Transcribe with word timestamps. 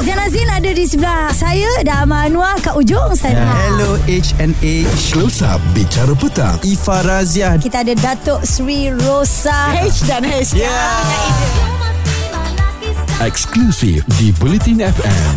Zainal 0.00 0.32
Zain 0.32 0.48
ada 0.48 0.70
di 0.72 0.84
sebelah 0.88 1.28
saya 1.28 1.68
dan 1.84 2.08
Amal 2.08 2.32
Anwar 2.32 2.56
kat 2.56 2.72
ujung 2.72 3.12
sana. 3.12 3.44
Hello 3.68 4.00
HNA 4.08 4.88
Close 5.12 5.44
Up 5.44 5.60
Bicara 5.76 6.16
Petang 6.16 6.56
Ifa 6.64 7.04
Razia 7.04 7.60
Kita 7.60 7.84
ada 7.84 7.92
Datuk 7.92 8.40
Sri 8.40 8.88
Rosa 8.88 9.76
H 9.76 10.08
dan 10.08 10.24
H. 10.24 10.56
Eksklusif 13.20 14.00
di 14.16 14.32
Bulletin 14.40 14.80
FM 14.80 15.34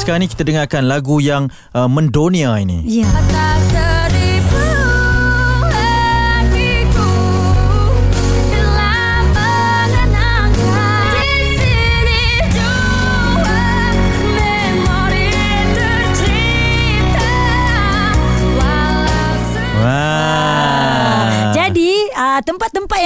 Sekarang 0.00 0.24
ni 0.24 0.28
kita 0.32 0.48
dengarkan 0.48 0.88
lagu 0.88 1.20
yang 1.20 1.52
uh, 1.76 1.84
mendonia 1.84 2.56
ini 2.56 2.80
Ya. 2.88 3.04
Wah. 3.04 3.85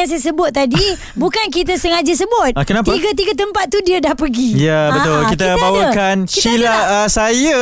Yang 0.01 0.09
saya 0.09 0.23
sebut 0.23 0.51
tadi 0.51 0.81
bukan 1.23 1.47
kita 1.49 1.77
sengaja 1.77 2.13
sebut. 2.13 2.53
Ah, 2.53 2.65
kenapa? 2.65 2.89
Tiga-tiga 2.91 3.33
tempat 3.35 3.69
tu 3.69 3.79
dia 3.81 4.01
dah 4.01 4.17
pergi. 4.17 4.57
Ya 4.59 4.89
betul 4.91 5.19
Ah, 5.21 5.29
Kita, 5.29 5.45
ada. 5.47 5.61
bawakan 5.61 6.17
Kita 6.25 6.35
Sheila 6.35 6.73
ada 6.73 6.85
uh, 6.97 7.09
Saya 7.09 7.61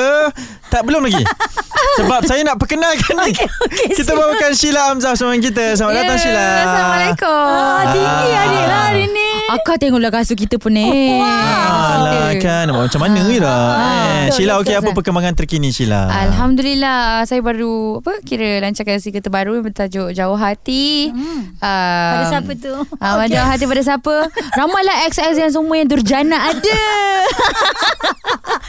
Tak 0.69 0.85
belum 0.85 1.03
lagi 1.03 1.25
Sebab 1.99 2.21
saya 2.25 2.43
nak 2.43 2.59
perkenalkan 2.59 3.15
ni 3.25 3.33
Okey, 3.33 3.47
okey, 3.49 3.87
Kita 3.93 4.03
silakan. 4.07 4.23
bawakan 4.23 4.53
Sheila 4.53 4.81
Hamzah 4.87 5.13
Sama 5.15 5.35
kita 5.35 5.65
Selamat 5.75 5.93
Ya, 5.93 6.01
datang 6.01 6.19
Sheila 6.19 6.47
Assalamualaikum. 6.59 7.49
Ah, 7.49 7.83
tinggi 7.91 8.29
adik 8.31 8.65
lah 8.65 8.81
hari 8.85 9.05
ni. 9.09 9.29
Akak 9.49 9.77
tengoklah 9.79 10.13
kasut 10.13 10.37
kita 10.37 10.57
pun 10.57 10.77
eh. 10.77 11.19
Alah 11.19 12.37
kan 12.37 12.69
Macam 12.69 13.01
mana 13.01 13.19
je 13.19 13.39
lah 13.41 13.63
eh, 13.73 14.21
betul, 14.29 14.35
Sheila 14.37 14.53
okey 14.61 14.75
Apa 14.77 14.91
perkembangan 14.93 15.35
terkini 15.35 15.73
Sheila 15.73 16.07
Alhamdulillah 16.07 17.25
saya 17.25 17.41
baru 17.41 17.99
apa 17.99 18.21
kira 18.23 18.61
lancarkan 18.61 19.01
single 19.01 19.21
terbaru 19.21 19.53
yang 19.53 19.65
bertajuk 19.65 20.13
Jauh 20.13 20.37
Hati. 20.37 21.11
Hmm. 21.11 21.57
Uh, 21.57 22.13
Pada 22.15 22.25
siapa 22.31 22.53
tu? 22.55 22.75
Uh, 22.75 23.15
Okey. 23.17 23.33
Jauh 23.33 23.49
Hati 23.49 23.65
pada 23.65 23.83
siapa? 23.83 24.15
Ramailah 24.55 24.97
XS 25.07 25.37
yang 25.39 25.53
semua 25.53 25.75
yang 25.75 25.89
durjana 25.89 26.37
ada. 26.49 26.79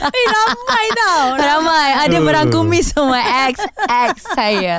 Eh, 0.00 0.26
ramai 0.26 0.86
tau. 0.96 1.24
Ramai 1.36 1.89
ada 1.92 2.12
Uh. 2.12 2.22
merangkumi 2.22 2.80
semua 2.80 3.20
XX 3.46 3.58
saya. 4.16 4.78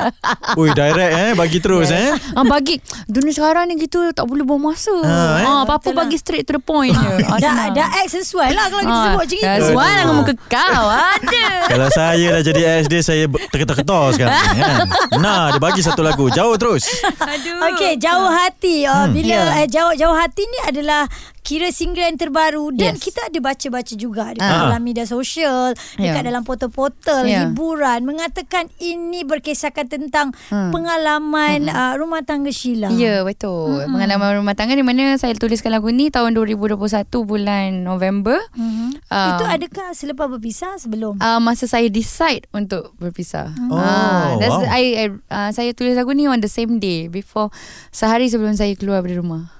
Ui 0.53 0.69
direct 0.69 1.11
eh 1.11 1.31
Bagi 1.33 1.57
terus 1.57 1.87
eh 1.87 2.13
Ah, 2.31 2.43
bagi 2.43 2.77
dunia 3.05 3.29
sekarang 3.29 3.65
ni 3.65 3.77
gitu 3.77 4.11
tak 4.11 4.23
boleh 4.23 4.41
buang 4.41 4.61
masa. 4.63 4.91
Ha, 4.93 5.17
eh? 5.37 5.43
Ah, 5.43 5.61
apa-apa 5.61 5.89
lah. 5.89 5.97
bagi 6.01 6.15
straight 6.15 6.43
to 6.43 6.53
the 6.53 6.61
point 6.61 6.91
je. 6.91 7.09
Ah, 7.23 7.37
Dah, 7.43 7.69
dah 7.69 7.87
act 7.95 8.13
sesuai 8.13 8.49
lah 8.51 8.65
kalau 8.67 8.83
kita 8.83 8.93
Ah, 8.93 9.03
sebut 9.05 9.19
macam 9.21 9.37
dah 9.37 9.53
itu. 9.53 9.63
Sesuai 9.63 9.89
dengan 9.93 10.15
muka 10.15 10.33
kau 10.43 10.85
Ada 10.87 11.45
Kalau 11.67 11.87
saya 11.89 12.27
dah 12.29 12.41
jadi 12.43 12.61
SD 12.81 12.93
Saya 13.01 13.23
ber- 13.25 13.43
terketar-ketar 13.45 14.03
sekarang 14.11 14.37
kan? 14.53 14.77
Nah 15.17 15.41
dia 15.49 15.59
bagi 15.59 15.81
satu 15.81 16.01
lagu 16.01 16.27
Jauh 16.27 16.55
terus 16.55 16.85
Aduh 17.17 17.69
Okey, 17.69 17.97
jauh 17.97 18.29
hati. 18.29 18.83
Oh, 18.83 18.93
Hmm. 19.01 19.13
bila 19.13 19.31
Ya. 19.31 19.57
eh, 19.57 19.67
jauh 19.67 19.93
jauh 19.93 20.13
hati 20.13 20.43
ni 20.43 20.59
adalah 20.63 21.07
kira 21.51 21.67
single 21.69 21.99
yang 22.01 22.15
terbaru 22.15 22.71
dan 22.71 22.95
Yes. 22.95 23.03
kita 23.03 23.27
ada 23.27 23.39
baca-baca 23.41 23.93
juga 23.93 24.31
dekat 24.31 24.47
Ah. 24.47 24.71
dalam 24.71 24.79
media 24.79 25.03
sosial, 25.03 25.75
dekat 25.93 26.23
Ya. 26.23 26.23
dalam 26.23 26.41
portal-portal 26.41 27.27
Ya. 27.27 27.43
hiburan 27.43 28.03
mengatakan 28.03 28.71
ini 28.77 29.21
berkisahkan 29.21 29.85
tentang 29.85 30.31
Hmm. 30.47 30.71
pengalaman 30.71 31.67
uh, 31.67 31.93
rumah 31.93 32.21
tangga 32.21 32.49
Sheila. 32.49 32.87
Ya 32.89 33.19
betul 33.21 33.67
mm-hmm. 33.73 33.91
Pengalaman 33.91 34.37
rumah 34.37 34.53
tangga 34.53 34.73
Di 34.73 34.81
mana 34.81 35.17
saya 35.17 35.33
tuliskan 35.33 35.71
lagu 35.71 35.89
ni 35.89 36.07
Tahun 36.07 36.31
2021 36.31 36.79
Bulan 37.21 37.83
November 37.83 38.39
Mm-hmm. 38.53 38.89
Ah. 39.07 39.35
Itu 39.35 39.43
adakah 39.43 39.91
selepas 39.91 40.27
berpisah 40.29 40.77
sebelum? 40.77 41.17
uh, 41.17 41.39
Masa 41.39 41.65
saya 41.65 41.87
decide 41.87 42.47
Untuk 42.49 42.95
berpisah 42.95 43.51
Oh, 43.67 43.75
Ah, 43.75 44.37
that's 44.37 44.53
wow. 44.53 44.71
I, 44.71 44.83
I, 44.97 45.05
uh, 45.27 45.49
Saya 45.49 45.71
tulis 45.71 45.93
lagu 45.93 46.11
ni 46.11 46.25
On 46.25 46.37
the 46.37 46.47
same 46.47 46.77
day 46.77 47.07
Before 47.07 47.51
Sehari 47.89 48.27
sebelum 48.27 48.53
saya 48.53 48.71
keluar 48.73 49.01
dari 49.01 49.17
rumah 49.17 49.51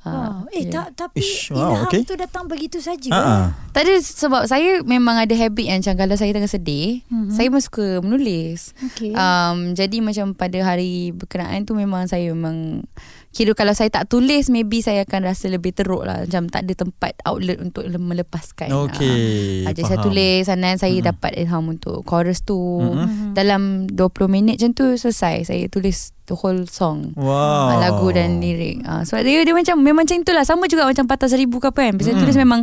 Wow. 0.00 0.16
Ah, 0.40 0.48
Eh 0.50 0.64
ya. 0.64 0.72
tak 0.72 0.86
tapi 0.98 1.20
Ish, 1.20 1.52
wow, 1.52 1.76
ilham 1.76 1.84
okey. 1.86 2.02
tu 2.02 2.16
datang 2.16 2.44
begitu 2.44 2.80
saja. 2.80 3.10
Ha 3.10 3.20
ah. 3.20 3.44
Tak 3.70 3.84
ada 3.84 3.94
sebab 3.96 4.42
saya 4.44 4.80
memang 4.82 5.14
ada 5.14 5.30
habit 5.30 5.60
yang 5.62 5.78
macam 5.78 5.94
kalau 5.94 6.16
saya 6.16 6.32
tengah 6.32 6.48
sedih, 6.48 7.04
Mhm. 7.04 7.12
mm-hmm. 7.12 7.30
saya 7.30 7.46
memang 7.46 7.62
suka 7.62 7.86
menulis. 8.00 8.72
Okey. 8.82 9.12
Um, 9.12 9.72
jadi 9.72 9.96
macam 9.98 10.32
pada 10.32 10.56
hari 10.64 11.12
berkenaan 11.12 11.62
tu 11.62 11.74
memang 11.74 12.06
saya 12.06 12.30
memang 12.30 12.88
kira 13.30 13.52
kalau 13.52 13.70
saya 13.70 13.86
tak 13.88 14.08
tulis 14.08 14.48
maybe 14.48 14.80
saya 14.80 15.04
akan 15.04 15.22
rasa 15.22 15.46
lebih 15.46 15.70
teruk 15.70 16.02
lah 16.02 16.24
macam 16.24 16.48
tak 16.48 16.64
ada 16.64 16.74
tempat 16.74 17.12
outlet 17.22 17.60
untuk 17.60 17.84
le- 17.84 18.00
melepaskan. 18.00 18.72
Okey, 18.72 19.62
Ah, 19.62 19.70
jadi 19.70 19.86
saya 19.86 19.98
tulis 20.00 20.42
sana 20.44 20.74
saya 20.74 20.90
mm-hmm. 20.92 21.10
dapat 21.10 21.32
ilham 21.36 21.62
untuk 21.68 22.02
chorus 22.02 22.40
tu. 22.40 22.56
Mhm. 22.56 23.32
Dalam 23.32 23.62
20 23.86 24.00
minit 24.26 24.56
macam 24.56 24.72
tu 24.72 24.86
selesai 24.92 25.46
saya 25.46 25.64
tulis 25.68 26.10
the 26.26 26.34
whole 26.34 26.64
song. 26.66 27.12
Wow 27.14 27.72
Ah, 27.72 27.76
lagu 27.80 28.08
dan 28.10 28.40
lirik. 28.40 28.82
Ah, 28.84 29.02
sebab 29.02 29.24
dia 29.24 29.40
dia 29.42 29.54
macam 29.54 29.80
memang 29.80 30.04
macam 30.04 30.16
itulah 30.18 30.44
sama 30.44 30.66
juga 30.66 30.84
macam 30.84 31.04
patah 31.06 31.28
seribu 31.28 31.58
ke 31.58 31.70
apa 31.70 31.90
kan. 31.90 31.94
Biasanya 31.96 32.16
Mm. 32.18 32.22
tulis 32.24 32.36
memang 32.36 32.60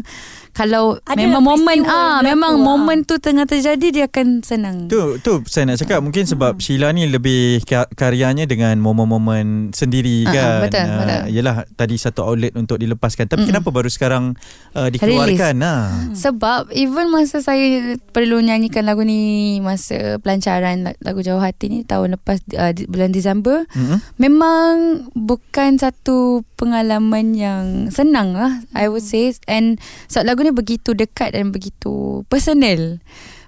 kalau 0.57 0.97
Ada 0.99 1.21
memang 1.21 1.45
momen 1.45 1.85
ah 1.85 2.17
memang 2.19 2.57
ah. 2.57 2.63
momen 2.65 3.05
tu 3.05 3.15
tengah 3.17 3.45
terjadi 3.45 3.87
dia 3.87 4.05
akan 4.07 4.41
senang. 4.41 4.89
Tu 4.89 4.97
tu 5.21 5.45
saya 5.45 5.69
nak 5.69 5.77
cakap 5.77 6.01
mungkin 6.01 6.25
sebab 6.25 6.57
Sheila 6.57 6.89
ni 6.89 7.05
lebih 7.05 7.61
ka- 7.61 7.85
karyanya 7.87 8.43
dengan 8.43 8.73
momen-momen 8.77 9.69
sendiri 9.69 10.25
ah, 10.25 10.33
kan. 10.33 10.57
betul, 10.65 10.81
Ah, 10.81 10.97
betul. 10.97 11.21
Yalah 11.29 11.55
tadi 11.71 11.95
satu 11.95 12.25
outlet 12.25 12.51
untuk 12.53 12.75
dilepaskan. 12.75 13.29
Tapi 13.29 13.37
Mm-mm. 13.39 13.53
kenapa 13.53 13.69
baru 13.69 13.85
sekarang 13.87 14.33
uh, 14.73 14.89
dikeluarkan? 14.89 15.55
Ha. 15.59 15.73
Sebab 16.11 16.73
even 16.73 17.07
masa 17.07 17.37
saya 17.37 17.61
perlu 18.09 18.39
nyanyikan 18.39 18.81
lagu 18.81 19.03
ni 19.03 19.21
masa 19.59 20.17
pelancaran 20.17 20.81
lag- 20.83 20.99
lagu 20.99 21.21
Jauh 21.21 21.37
Hati 21.37 21.69
ni 21.69 21.79
tahun 21.83 22.17
lepas 22.17 22.41
uh, 22.51 22.71
di- 22.71 22.87
bulan 22.87 23.11
Disember 23.11 23.69
Mm-mm. 23.69 24.01
memang 24.17 24.73
bukan 25.13 25.77
satu 25.77 26.41
pengalaman 26.57 27.31
yang 27.31 27.63
senang 27.89 28.33
lah 28.33 28.49
I 28.71 28.87
would 28.87 29.03
say 29.03 29.29
and 29.45 29.77
sebab 30.07 30.23
lagu 30.25 30.41
begitu 30.51 30.93
dekat 30.93 31.33
dan 31.35 31.49
begitu 31.51 32.23
personal. 32.27 32.99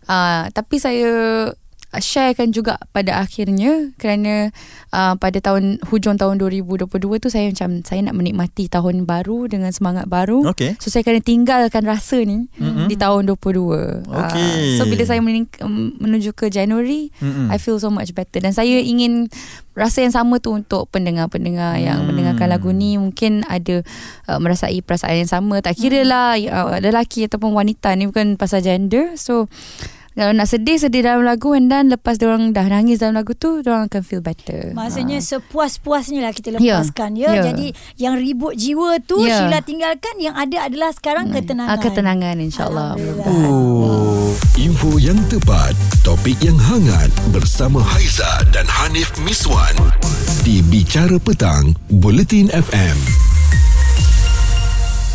Uh, 0.09 0.49
tapi 0.51 0.81
saya 0.81 1.11
sharekan 1.97 2.53
juga 2.53 2.77
pada 2.93 3.17
akhirnya 3.17 3.89
kerana 3.97 4.53
uh, 4.89 5.17
pada 5.17 5.41
tahun 5.41 5.81
hujung 5.89 6.15
tahun 6.15 6.37
2022 6.37 6.85
tu 7.17 7.27
saya 7.27 7.49
macam 7.49 7.81
saya 7.81 8.05
nak 8.05 8.13
menikmati 8.13 8.69
tahun 8.69 9.09
baru 9.09 9.49
dengan 9.49 9.73
semangat 9.73 10.05
baru 10.05 10.45
Okey. 10.53 10.77
So 10.77 10.93
saya 10.93 11.01
kena 11.01 11.17
tinggalkan 11.17 11.81
rasa 11.81 12.21
ni 12.21 12.45
Mm-mm. 12.55 12.85
di 12.85 12.93
tahun 12.93 13.25
22. 13.25 14.05
Okey. 14.05 14.13
Ah, 14.13 14.77
so 14.77 14.85
bila 14.85 15.01
saya 15.01 15.17
menuju 15.97 16.31
ke 16.31 16.47
Januari, 16.47 17.09
Mm-mm. 17.17 17.49
I 17.49 17.57
feel 17.57 17.81
so 17.81 17.89
much 17.89 18.13
better 18.13 18.37
dan 18.37 18.53
saya 18.53 18.77
ingin 18.77 19.25
rasa 19.73 20.03
yang 20.03 20.11
sama 20.11 20.37
tu 20.37 20.51
untuk 20.51 20.91
pendengar-pendengar 20.91 21.79
yang 21.79 22.03
Hmm. 22.03 22.11
mendengarkan 22.11 22.51
lagu 22.51 22.69
ni 22.69 22.95
mungkin 22.95 23.47
ada 23.47 23.81
uh, 24.27 24.37
merasai 24.37 24.83
perasaan 24.83 25.23
yang 25.23 25.31
sama. 25.31 25.63
Tak 25.63 25.73
kira 25.73 26.03
lah 26.03 26.35
uh, 26.35 26.77
lelaki 26.77 27.25
ataupun 27.25 27.51
wanita 27.51 27.95
ni 27.95 28.05
bukan 28.05 28.35
pasal 28.35 28.59
gender. 28.59 29.15
So 29.15 29.47
kalau 30.19 30.35
nak 30.35 30.51
sedih 30.51 30.75
sedih 30.75 30.99
dalam 30.99 31.23
lagu 31.23 31.55
and 31.55 31.71
then 31.71 31.87
lepas 31.87 32.19
orang 32.19 32.51
dah 32.51 32.67
nangis 32.67 32.99
dalam 32.99 33.15
lagu 33.15 33.31
tu 33.31 33.63
orang 33.63 33.87
akan 33.87 34.03
feel 34.03 34.19
better. 34.19 34.75
Maksudnya 34.75 35.23
sepuas-puasnya 35.23 36.19
lah 36.19 36.35
kita 36.35 36.59
Ya, 36.59 36.83
lepaskan 36.83 37.15
ya. 37.15 37.39
ya. 37.39 37.43
Jadi 37.47 37.71
yang 37.95 38.19
ribut 38.19 38.59
jiwa 38.59 38.99
tu 38.99 39.23
Ya. 39.23 39.39
Sheila 39.39 39.63
tinggalkan 39.63 40.19
yang 40.19 40.35
ada 40.35 40.67
adalah 40.67 40.91
sekarang 40.91 41.31
ketenangan. 41.31 41.71
Ah, 41.71 41.79
ketenangan 41.79 42.35
insyaallah. 42.35 42.99
Alhamdulillah. 42.99 43.27
Oh. 43.31 44.35
Info 44.59 44.99
yang 44.99 45.15
tepat 45.31 45.71
Topik 46.03 46.35
yang 46.43 46.59
hangat 46.59 47.07
Bersama 47.31 47.79
Haiza 47.79 48.27
dan 48.51 48.67
Hanif 48.67 49.15
Miswan 49.23 49.73
Di 50.43 50.59
Bicara 50.59 51.15
Petang 51.15 51.71
Bulletin 51.87 52.51
FM 52.51 53.28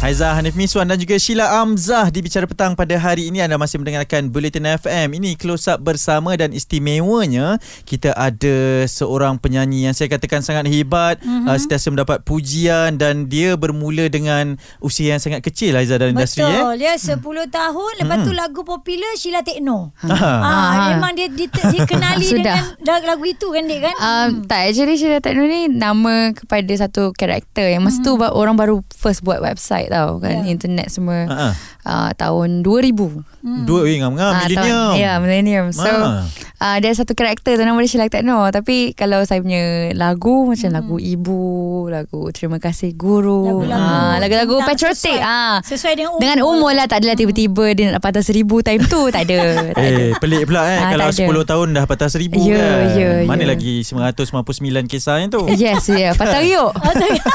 Haiza 0.05 0.37
Hanif 0.37 0.53
Miswan 0.53 0.85
dan 0.85 1.01
juga 1.01 1.17
Sheila 1.17 1.65
Amzah 1.65 2.13
di 2.13 2.21
Bicara 2.21 2.45
Petang 2.45 2.77
pada 2.77 2.93
hari 3.01 3.33
ini 3.33 3.41
anda 3.41 3.57
masih 3.57 3.81
mendengarkan 3.81 4.29
Bulletin 4.29 4.69
FM. 4.77 5.17
Ini 5.17 5.33
close 5.41 5.65
up 5.65 5.81
bersama 5.81 6.37
dan 6.37 6.53
istimewanya 6.53 7.57
kita 7.89 8.13
ada 8.13 8.85
seorang 8.85 9.41
penyanyi 9.41 9.89
yang 9.89 9.97
saya 9.97 10.13
katakan 10.13 10.45
sangat 10.45 10.69
hebat, 10.69 11.25
mm-hmm. 11.25 11.49
uh, 11.49 11.57
sentiasa 11.57 11.89
mendapat 11.89 12.21
pujian 12.21 13.01
dan 13.01 13.33
dia 13.33 13.57
bermula 13.57 14.13
dengan 14.13 14.61
usia 14.85 15.17
yang 15.17 15.25
sangat 15.25 15.41
kecil 15.41 15.73
Haiza 15.73 15.97
dalam 15.97 16.13
industri 16.13 16.45
eh. 16.45 16.53
Betul. 16.53 16.85
Dia 16.85 16.93
10 17.01 17.25
tahun 17.49 17.93
lepas 18.05 18.19
tu 18.29 18.33
lagu 18.37 18.61
popular 18.61 19.17
Sheila 19.17 19.41
Tekno. 19.41 19.97
Ah. 20.05 20.13
Ah, 20.13 20.45
Ah. 20.45 20.87
memang 20.93 21.17
dia 21.17 21.33
di, 21.33 21.49
dikenali 21.49 22.29
Sudah. 22.37 22.77
dengan 22.77 23.09
lagu 23.09 23.25
itu 23.25 23.49
kan 23.49 23.65
dia 23.65 23.81
kan? 23.89 23.95
Um, 23.97 24.29
tak 24.45 24.69
actually 24.69 25.01
Sheila 25.01 25.25
Tekno 25.25 25.49
ni 25.49 25.73
nama 25.73 26.37
kepada 26.37 26.77
satu 26.77 27.17
karakter 27.17 27.73
yang 27.73 27.81
masa 27.81 28.05
tu 28.05 28.21
ba- 28.21 28.37
orang 28.37 28.53
baru 28.53 28.85
first 28.93 29.25
buat 29.25 29.41
website 29.41 29.94
tau 29.95 30.19
kan 30.19 30.43
Ya. 30.43 30.51
internet 30.51 30.89
semua 30.89 31.25
Ha. 31.25 31.47
uh, 31.85 32.11
tahun 32.13 32.61
2000 32.61 33.23
Dua 33.63 33.85
eh 33.85 34.01
ngam-ngam 34.01 34.25
Ah, 34.27 34.41
millennium. 34.43 34.93
Ya, 34.97 35.13
millennium. 35.17 35.67
So, 35.71 35.85
Ah. 35.85 36.25
uh, 36.59 36.77
Dia 36.79 36.91
satu 36.91 37.13
karakter 37.13 37.55
tu 37.55 37.63
Nama 37.63 37.77
dia 37.77 37.87
Sheila 37.87 38.09
Tekno 38.09 38.49
Tapi 38.49 38.93
kalau 38.93 39.21
saya 39.21 39.39
punya 39.39 39.61
lagu 39.93 40.49
Macam 40.49 40.65
Hmm. 40.65 40.75
lagu 40.75 40.97
Ibu 40.97 41.43
Lagu 41.87 42.23
Terima 42.31 42.57
Kasih 42.57 42.93
Guru 42.95 43.45
Lagu-lagu 43.61 43.85
Ah, 43.93 44.17
Lagu-lagu 44.17 44.65
patriotik 44.65 44.97
sesuai- 45.13 45.21
ah. 45.23 45.61
sesuai 45.61 45.93
dengan 45.95 46.11
umur. 46.11 46.21
Dengan 46.23 46.39
umur 46.43 46.71
lah 46.73 46.87
Tak 46.87 46.99
adalah 46.99 47.15
tiba-tiba 47.15 47.65
Dia 47.71 47.85
nak 47.91 48.01
atas 48.03 48.25
seribu 48.25 48.59
Time 48.59 48.81
tu 48.83 49.03
Tak 49.15 49.23
ada, 49.23 49.39
tak 49.55 49.65
ada. 49.71 49.83
Eh 49.85 50.17
pelik 50.17 50.43
pula 50.47 50.61
eh 50.65 50.81
Ah, 50.81 50.91
Kalau 50.91 51.05
tak 51.07 51.21
ada. 51.21 51.29
10 51.29 51.45
tahun 51.47 51.67
dah 51.71 51.85
patah 51.85 52.09
seribu 52.09 52.41
Ya, 52.41 52.57
kan 52.57 52.97
ya, 52.97 53.11
Mana 53.25 53.43
ya. 53.43 53.49
lagi 53.51 53.75
999 53.85 54.57
kisahnya 54.87 55.29
tu 55.29 55.45
Yes 55.51 55.85
ya 55.87 56.01
yeah. 56.01 56.13
Patah 56.15 56.41
riuk 56.45 56.73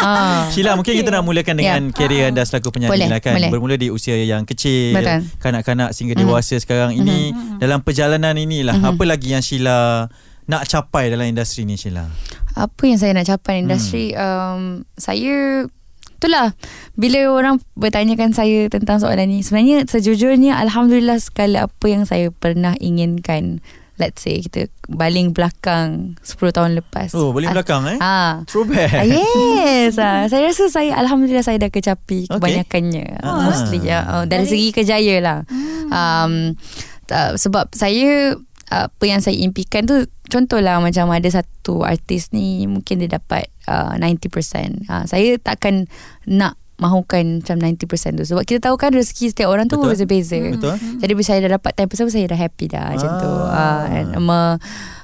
ah. 0.02 0.50
Sheila 0.50 0.74
mungkin 0.74 0.94
kita 0.96 1.10
nak 1.12 1.22
mulakan 1.22 1.54
dengan 1.54 1.82
Ya. 1.82 1.94
Karier 1.94 2.26
anda 2.28 2.39
selaku 2.42 2.70
penyanyi 2.72 2.92
Boleh, 2.96 3.08
lah 3.08 3.20
kan. 3.20 3.34
boleh. 3.34 3.50
Bermula 3.50 3.76
di 3.76 3.88
usia 3.88 4.16
yang 4.16 4.44
kecil 4.44 4.94
Betul. 4.94 5.26
Kanak-kanak 5.38 5.92
sehingga 5.92 6.16
dewasa 6.16 6.56
sekarang 6.56 6.94
ini 6.94 7.32
Dalam 7.58 7.80
perjalanan 7.80 8.34
inilah 8.34 8.78
Apa 8.80 9.04
lagi 9.04 9.30
yang 9.30 9.40
Sheila 9.40 10.08
Nak 10.46 10.64
capai 10.66 11.08
dalam 11.08 11.26
industri 11.26 11.64
ni 11.64 11.76
Sheila? 11.76 12.10
Apa 12.54 12.82
yang 12.84 12.98
saya 12.98 13.14
nak 13.14 13.26
capai 13.26 13.58
Hmm. 13.58 13.64
industri? 13.66 14.12
Um, 14.14 14.62
Saya 14.94 15.66
Itulah. 16.12 16.52
Bila 16.94 17.32
orang 17.32 17.58
bertanyakan 17.74 18.32
saya 18.32 18.68
Tentang 18.68 18.98
soalan 18.98 19.26
ni 19.26 19.40
Sebenarnya 19.40 19.86
sejujurnya 19.86 20.60
Alhamdulillah 20.60 21.16
Segala 21.18 21.66
apa 21.66 21.86
yang 21.86 22.04
saya 22.04 22.28
pernah 22.30 22.76
inginkan 22.78 23.64
Let's 24.00 24.24
say 24.24 24.40
Kita 24.40 24.66
baling 24.88 25.36
belakang 25.36 26.16
10 26.24 26.40
tahun 26.50 26.72
lepas. 26.74 27.12
Oh 27.14 27.30
boleh 27.30 27.46
Ah, 27.46 27.54
belakang 27.54 27.84
eh? 27.86 27.98
Ah, 28.00 28.42
Throwback 28.48 28.96
Ah, 28.96 29.04
yes. 29.04 30.00
Ah, 30.00 30.26
Saya 30.26 30.48
rasa 30.48 30.72
saya 30.72 30.96
Alhamdulillah 30.96 31.44
saya 31.44 31.60
dah 31.60 31.68
kecapi 31.68 32.26
Okay. 32.26 32.34
Kebanyakannya. 32.34 33.20
Ah. 33.20 33.46
Mostly 33.46 33.84
ya, 33.84 34.00
uh, 34.08 34.24
Dari 34.24 34.48
segi 34.48 34.72
kejaya 34.72 35.20
lah. 35.20 35.40
Um, 35.92 36.56
uh, 37.08 37.32
Sebab 37.36 37.76
saya 37.76 38.40
Apa 38.72 39.04
yang 39.04 39.20
saya 39.20 39.36
impikan 39.36 39.84
tu 39.84 40.08
Contohlah 40.26 40.78
macam 40.78 41.10
ada 41.10 41.26
satu 41.26 41.82
artis 41.82 42.30
ni 42.32 42.64
Mungkin 42.64 43.02
dia 43.02 43.18
dapat 43.18 43.50
uh, 43.66 43.98
90% 43.98 44.88
uh, 44.88 45.04
Saya 45.04 45.36
takkan 45.38 45.90
nak 46.24 46.56
mahukan 46.80 47.44
macam 47.44 47.58
90% 47.60 48.20
tu 48.20 48.24
Sebab 48.24 48.44
kita 48.44 48.72
tahu 48.72 48.76
kan 48.80 48.96
rezeki 48.96 49.36
setiap 49.36 49.52
orang 49.52 49.68
tu 49.68 49.76
Betul. 49.76 50.00
berbeza 50.00 50.40
Betul 50.40 50.76
Jadi 51.00 51.12
bila 51.12 51.26
saya 51.28 51.40
dah 51.44 51.52
dapat 51.60 51.72
10% 51.76 52.08
saya 52.10 52.26
dah 52.26 52.40
happy 52.40 52.66
dah 52.72 52.96
Macam 52.96 53.12
tu 53.20 53.32
Ah. 53.50 53.86
uh, 53.86 53.86
and, 53.92 54.16
me, 54.18 54.40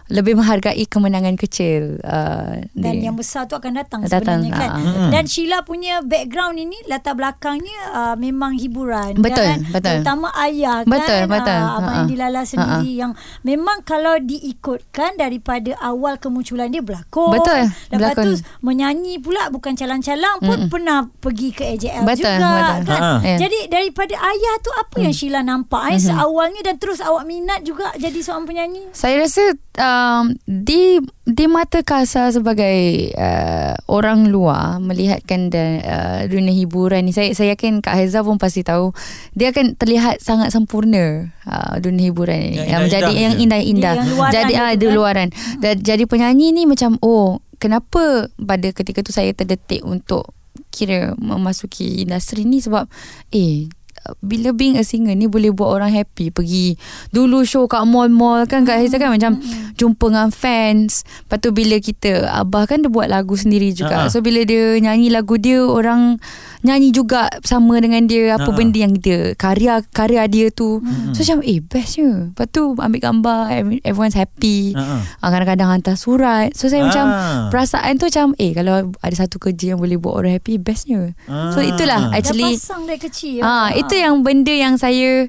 Lebih 0.06 0.36
menghargai 0.36 0.86
kemenangan 0.86 1.34
kecil 1.34 1.98
uh, 2.00 2.62
Dan 2.72 2.94
dia. 2.96 3.10
yang 3.10 3.16
besar 3.16 3.44
tu 3.44 3.54
akan 3.54 3.74
datang, 3.75 4.00
Datang, 4.02 4.38
sebenarnya 4.38 4.54
kan. 4.54 4.69
ah, 4.69 4.86
ah. 4.86 5.10
Dan 5.10 5.25
Sheila 5.25 5.62
punya 5.62 6.00
background 6.00 6.56
ini 6.56 6.78
latar 6.86 7.13
belakangnya 7.13 7.74
uh, 7.90 8.16
memang 8.16 8.54
hiburan 8.54 9.18
Betul, 9.18 9.42
kan. 9.42 9.60
betul. 9.68 9.98
Terutama 10.00 10.30
ayah 10.40 10.86
Betul, 10.86 11.19
kan. 11.19 11.31
betul. 11.31 11.57
Ah, 11.57 11.74
abang 11.75 11.88
Ha, 11.88 11.98
yang 11.98 12.07
Dilala 12.07 12.42
sendiri 12.44 12.92
yang 12.94 13.12
memang 13.42 13.81
kalau 13.81 14.16
diikutkan 14.18 15.16
daripada 15.16 15.74
awal 15.80 16.16
kemunculan 16.16 16.69
dia 16.69 16.80
berlakon. 16.80 17.34
Betul, 17.34 17.66
Lepas 17.66 18.13
berlakon. 18.13 18.24
tu 18.24 18.31
menyanyi 18.62 19.18
pula 19.18 19.50
bukan 19.50 19.74
calang-calang 19.74 20.38
pun 20.40 20.68
pernah 20.68 21.10
pergi 21.16 21.50
ke 21.50 21.66
AJL 21.68 22.04
Betul, 22.04 22.30
juga 22.30 22.50
betul. 22.78 22.86
kan. 22.86 23.01
Ha. 23.01 23.12
Ya. 23.25 23.38
Jadi 23.40 23.60
daripada 23.68 24.16
ayah 24.16 24.56
tu 24.60 24.69
apa 24.72 24.96
yang 25.00 25.12
Sheila 25.12 25.42
nampak 25.42 25.81
eh 25.88 26.00
seawalnya 26.00 26.62
dan 26.62 26.75
terus 26.75 27.00
awak 27.00 27.24
minat 27.24 27.62
juga 27.62 27.90
jadi 27.96 28.19
seorang 28.19 28.46
penyanyi? 28.46 28.84
Saya 28.92 29.19
rasa 29.19 29.58
um, 29.80 30.36
di 30.45 31.00
di 31.25 31.45
mata 31.50 31.81
kasar 31.81 32.31
sebagai 32.31 33.10
uh, 33.18 33.74
orang 33.89 34.30
luar 34.30 34.77
melihatkan 34.80 35.50
dan 35.50 35.81
uh, 35.81 36.22
dunia 36.30 36.54
hiburan 36.54 37.06
ni 37.06 37.12
saya 37.12 37.33
saya 37.33 37.54
yakin 37.57 37.81
Kak 37.81 37.98
Heza 37.98 38.22
pun 38.22 38.38
pasti 38.38 38.62
tahu 38.62 38.94
dia 39.33 39.50
akan 39.51 39.75
terlihat 39.75 40.22
sangat 40.22 40.54
sempurna 40.54 41.33
uh, 41.48 41.75
dunia 41.81 42.12
hiburan 42.12 42.56
ni. 42.56 42.62
Yang 42.62 42.92
indah-indah 42.92 43.13
yang 43.16 43.36
indah-indah. 43.39 43.95
Jadi 44.31 44.54
ah 44.56 44.74
di 44.75 44.86
kan. 44.88 44.94
luaran. 44.95 45.30
Dan 45.60 45.81
jadi 45.81 46.04
penyanyi 46.06 46.54
ni 46.56 46.63
macam 46.68 47.00
oh 47.01 47.42
kenapa 47.57 48.30
pada 48.36 48.68
ketika 48.72 49.01
tu 49.01 49.12
saya 49.16 49.31
terdetik 49.31 49.81
untuk 49.83 50.31
kira 50.72 51.16
memasuki 51.16 52.04
industri 52.04 52.44
ni 52.44 52.60
sebab 52.60 52.88
eh 53.31 53.72
bila 54.19 54.52
being 54.52 54.75
a 54.75 54.84
singer 54.84 55.12
ni 55.12 55.25
boleh 55.25 55.50
buat 55.50 55.69
orang 55.72 55.92
happy 55.92 56.30
pergi 56.30 56.78
dulu 57.10 57.42
show 57.42 57.66
kat 57.66 57.81
mall-mall 57.84 58.44
kan 58.44 58.62
Kak 58.62 58.78
Hazel 58.78 58.98
kan 58.98 59.10
macam 59.10 59.38
jumpa 59.74 60.06
dengan 60.06 60.30
fans 60.30 61.02
lepas 61.22 61.38
tu 61.38 61.50
bila 61.50 61.75
kita 61.78 62.28
abah 62.31 62.66
kan 62.66 62.80
dia 62.80 62.88
buat 62.88 63.07
lagu 63.07 63.34
sendiri 63.34 63.72
juga 63.72 64.06
Ha-ha. 64.06 64.10
so 64.10 64.19
bila 64.19 64.42
dia 64.42 64.78
nyanyi 64.78 65.10
lagu 65.10 65.36
dia 65.36 65.60
orang 65.60 66.22
nyanyi 66.62 66.90
juga 66.90 67.30
sama 67.42 67.78
dengan 67.78 68.04
dia 68.04 68.34
apa 68.34 68.46
Ha-ha. 68.46 68.56
benda 68.56 68.78
yang 68.80 68.94
dia 68.94 69.34
karya 69.34 69.81
karya 69.88 70.25
dia 70.25 70.48
tu 70.50 70.80
so 71.12 71.19
macam 71.19 71.40
eh 71.42 71.60
bestnya 71.60 72.30
lepas 72.30 72.48
tu 72.48 72.74
ambil 72.74 73.01
gambar 73.01 73.40
every- 73.51 73.81
everyone's 73.81 74.13
happy. 74.13 74.74
Ah, 74.75 75.01
kadang-kadang 75.25 75.69
hantar 75.72 75.96
surat 75.96 76.51
so 76.51 76.68
saya 76.68 76.84
macam 76.84 77.06
Ah. 77.06 77.48
perasaan 77.48 77.96
tu 77.96 78.06
macam 78.06 78.34
eh 78.38 78.51
kalau 78.51 78.74
ada 78.96 79.16
satu 79.16 79.38
kerja 79.38 79.74
yang 79.74 79.80
boleh 79.80 79.96
buat 79.96 80.13
orang 80.16 80.36
happy 80.36 80.58
bestnya 80.58 81.13
so 81.25 81.58
Ah. 81.58 81.63
itulah 81.63 82.12
actually 82.12 82.44
Dah 82.48 82.60
pasang 82.60 82.84
dari 82.84 83.00
kecil. 83.00 83.40
Ah, 83.42 83.72
itu 83.72 83.95
yang 83.98 84.22
benda 84.22 84.54
yang 84.54 84.76
saya 84.76 85.28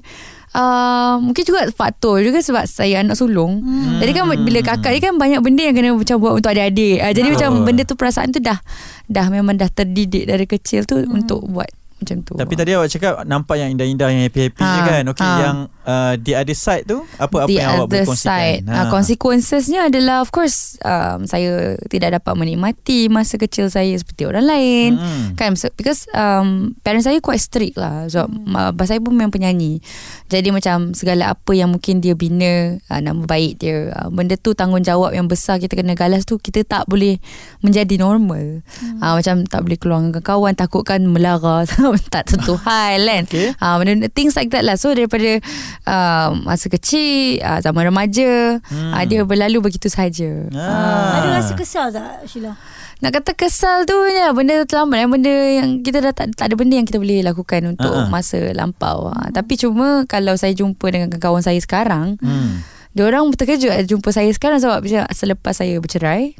Uh, 0.57 1.21
mungkin 1.21 1.45
juga 1.45 1.69
faktor 1.69 2.25
juga 2.25 2.41
sebab 2.41 2.65
saya 2.65 3.05
anak 3.05 3.13
sulung. 3.13 3.61
Hmm. 3.61 4.01
Jadi 4.01 4.09
kan 4.09 4.25
bila 4.41 4.59
kakak 4.65 4.89
ni 4.89 4.99
kan 5.03 5.13
banyak 5.13 5.37
benda 5.45 5.61
yang 5.61 5.75
kena 5.77 5.93
macam 5.93 6.17
buat 6.17 6.33
untuk 6.41 6.49
adik-adik. 6.49 6.97
Uh, 6.97 7.13
jadi 7.13 7.27
Betul. 7.29 7.35
macam 7.37 7.49
benda 7.61 7.83
tu 7.85 7.93
perasaan 7.93 8.33
tu 8.33 8.41
dah 8.41 8.57
dah 9.05 9.25
memang 9.29 9.53
dah 9.53 9.69
terdidik 9.69 10.25
dari 10.25 10.49
kecil 10.49 10.89
tu 10.89 10.97
hmm. 10.97 11.13
untuk 11.13 11.45
buat 11.45 11.69
macam 11.97 12.17
tu. 12.21 12.33
Tapi 12.37 12.53
tadi 12.53 12.71
awak 12.77 12.89
cakap 12.93 13.13
nampak 13.25 13.55
yang 13.57 13.69
indah-indah 13.73 14.07
yang 14.13 14.23
happy-happy 14.29 14.63
Ha, 14.63 14.73
je 14.73 14.81
kan. 14.85 15.03
Okey 15.09 15.25
ha. 15.25 15.37
yang 15.41 15.57
uh, 15.87 16.13
the 16.19 16.35
other 16.35 16.53
side 16.53 16.83
tu 16.83 17.01
apa 17.15 17.47
apa 17.47 17.49
the 17.49 17.57
yang 17.57 17.69
awak 17.79 17.87
boleh 17.87 18.03
other 18.03 18.07
kongsikan? 18.11 18.27
side 18.27 18.61
uh, 18.67 18.85
consequencesnya 18.91 19.79
adalah 19.87 20.19
of 20.19 20.29
course 20.35 20.75
um, 20.83 21.23
saya 21.23 21.79
tidak 21.87 22.19
dapat 22.19 22.33
menikmati 22.35 23.07
masa 23.07 23.39
kecil 23.39 23.71
saya 23.71 23.95
seperti 23.95 24.27
orang 24.27 24.45
lain 24.45 24.89
Hmm. 24.97 25.37
kan 25.37 25.53
so, 25.53 25.69
because 25.77 26.09
um, 26.11 26.73
parents 26.81 27.05
saya 27.05 27.21
quite 27.21 27.39
strict 27.39 27.77
lah 27.77 28.09
so 28.09 28.25
hmm. 28.25 28.73
abah 28.73 28.85
saya 28.87 28.97
pun 28.97 29.13
memang 29.13 29.29
penyanyi 29.29 29.79
jadi 30.27 30.49
macam 30.49 30.91
segala 30.97 31.37
apa 31.37 31.51
yang 31.53 31.71
mungkin 31.71 32.01
dia 32.01 32.17
bina 32.17 32.81
uh, 32.89 32.99
nama 32.99 33.23
baik 33.23 33.61
dia 33.61 33.93
uh, 33.93 34.09
benda 34.09 34.35
tu 34.35 34.57
tanggungjawab 34.57 35.13
yang 35.13 35.29
besar 35.29 35.61
kita 35.61 35.77
kena 35.77 35.93
galas 35.93 36.25
tu 36.25 36.41
kita 36.41 36.65
tak 36.65 36.89
boleh 36.89 37.21
menjadi 37.61 37.95
normal 38.01 38.65
hmm. 38.65 38.99
uh, 38.99 39.13
macam 39.15 39.45
tak 39.45 39.61
boleh 39.63 39.77
keluar 39.77 39.99
dengan 40.03 40.23
kawan 40.23 40.53
takutkan 40.57 41.05
melara 41.05 41.63
tak 42.13 42.27
tentu 42.27 42.55
hal 42.59 42.99
kan 43.09 43.23
Okay. 43.27 43.51
uh, 43.57 43.75
benda 43.79 44.07
things 44.11 44.35
like 44.35 44.49
that 44.49 44.63
lah 44.63 44.75
so 44.75 44.91
daripada 44.91 45.39
uh, 45.83 46.29
masa 46.43 46.67
kecil 46.67 47.39
uh, 47.41 47.59
zaman 47.59 47.87
remaja 47.87 48.59
hmm. 48.61 48.91
uh, 48.93 49.03
dia 49.03 49.21
berlalu 49.23 49.59
begitu 49.71 49.87
sahaja 49.87 50.49
Ah. 50.53 51.21
Ada 51.23 51.29
rasa 51.41 51.53
kesal 51.53 51.87
tak 51.91 52.23
Sheila? 52.25 52.55
nak 52.97 53.13
kata 53.13 53.37
kesal 53.37 53.85
tu 53.85 53.93
ya 54.09 54.33
benda 54.33 54.65
terlambat 54.65 55.05
eh, 55.05 55.09
benda 55.09 55.29
yang 55.29 55.85
kita 55.85 56.01
dah 56.01 56.13
tak, 56.17 56.33
tak 56.33 56.49
ada 56.49 56.57
benda 56.57 56.81
yang 56.81 56.87
kita 56.89 56.97
boleh 56.97 57.21
lakukan 57.21 57.77
untuk 57.77 57.93
uh-huh. 57.93 58.09
masa 58.09 58.41
lampau 58.57 59.13
uh, 59.13 59.29
tapi 59.29 59.53
cuma 59.53 60.09
kalau 60.09 60.33
saya 60.33 60.57
jumpa 60.57 60.81
dengan 60.89 61.13
kawan 61.13 61.45
saya 61.45 61.61
sekarang 61.61 62.17
Hmm. 62.17 62.65
dia 62.97 63.05
orang 63.05 63.29
terkejut 63.37 63.69
jumpa 63.85 64.09
saya 64.09 64.33
sekarang 64.33 64.57
sebab 64.57 64.81
selepas 65.13 65.53
saya 65.53 65.77
bercerai 65.77 66.33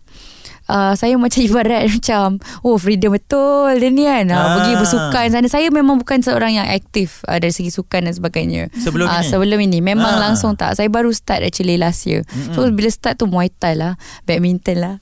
Uh, 0.68 0.94
saya 0.94 1.16
macam 1.16 1.40
ibarat 1.48 1.88
macam 1.88 2.44
Oh 2.60 2.76
freedom 2.76 3.16
betul 3.16 3.72
Dia 3.76 3.88
ni 3.88 4.04
kan 4.04 4.28
ah. 4.30 4.36
Ah. 4.36 4.48
Pergi 4.60 4.74
bersukan 4.76 5.26
sana 5.30 5.48
Saya 5.48 5.72
memang 5.72 5.96
bukan 5.96 6.20
seorang 6.20 6.54
yang 6.54 6.68
aktif 6.68 7.24
uh, 7.24 7.40
Dari 7.40 7.50
segi 7.50 7.72
sukan 7.72 8.04
dan 8.04 8.12
sebagainya 8.12 8.68
Sebelum 8.76 9.08
Ah, 9.08 9.24
ini? 9.24 9.32
Sebelum 9.32 9.60
ini 9.60 9.80
Memang 9.80 10.20
Ah. 10.20 10.28
langsung 10.28 10.54
tak 10.54 10.76
Saya 10.76 10.88
baru 10.88 11.10
start 11.10 11.42
actually 11.42 11.76
last 11.76 12.04
year 12.04 12.28
Mm-mm. 12.28 12.52
So 12.52 12.68
bila 12.68 12.88
start 12.88 13.16
tu 13.16 13.26
Muay 13.26 13.48
Thai 13.48 13.74
lah 13.74 13.96
Badminton 14.24 14.78
lah 14.78 14.96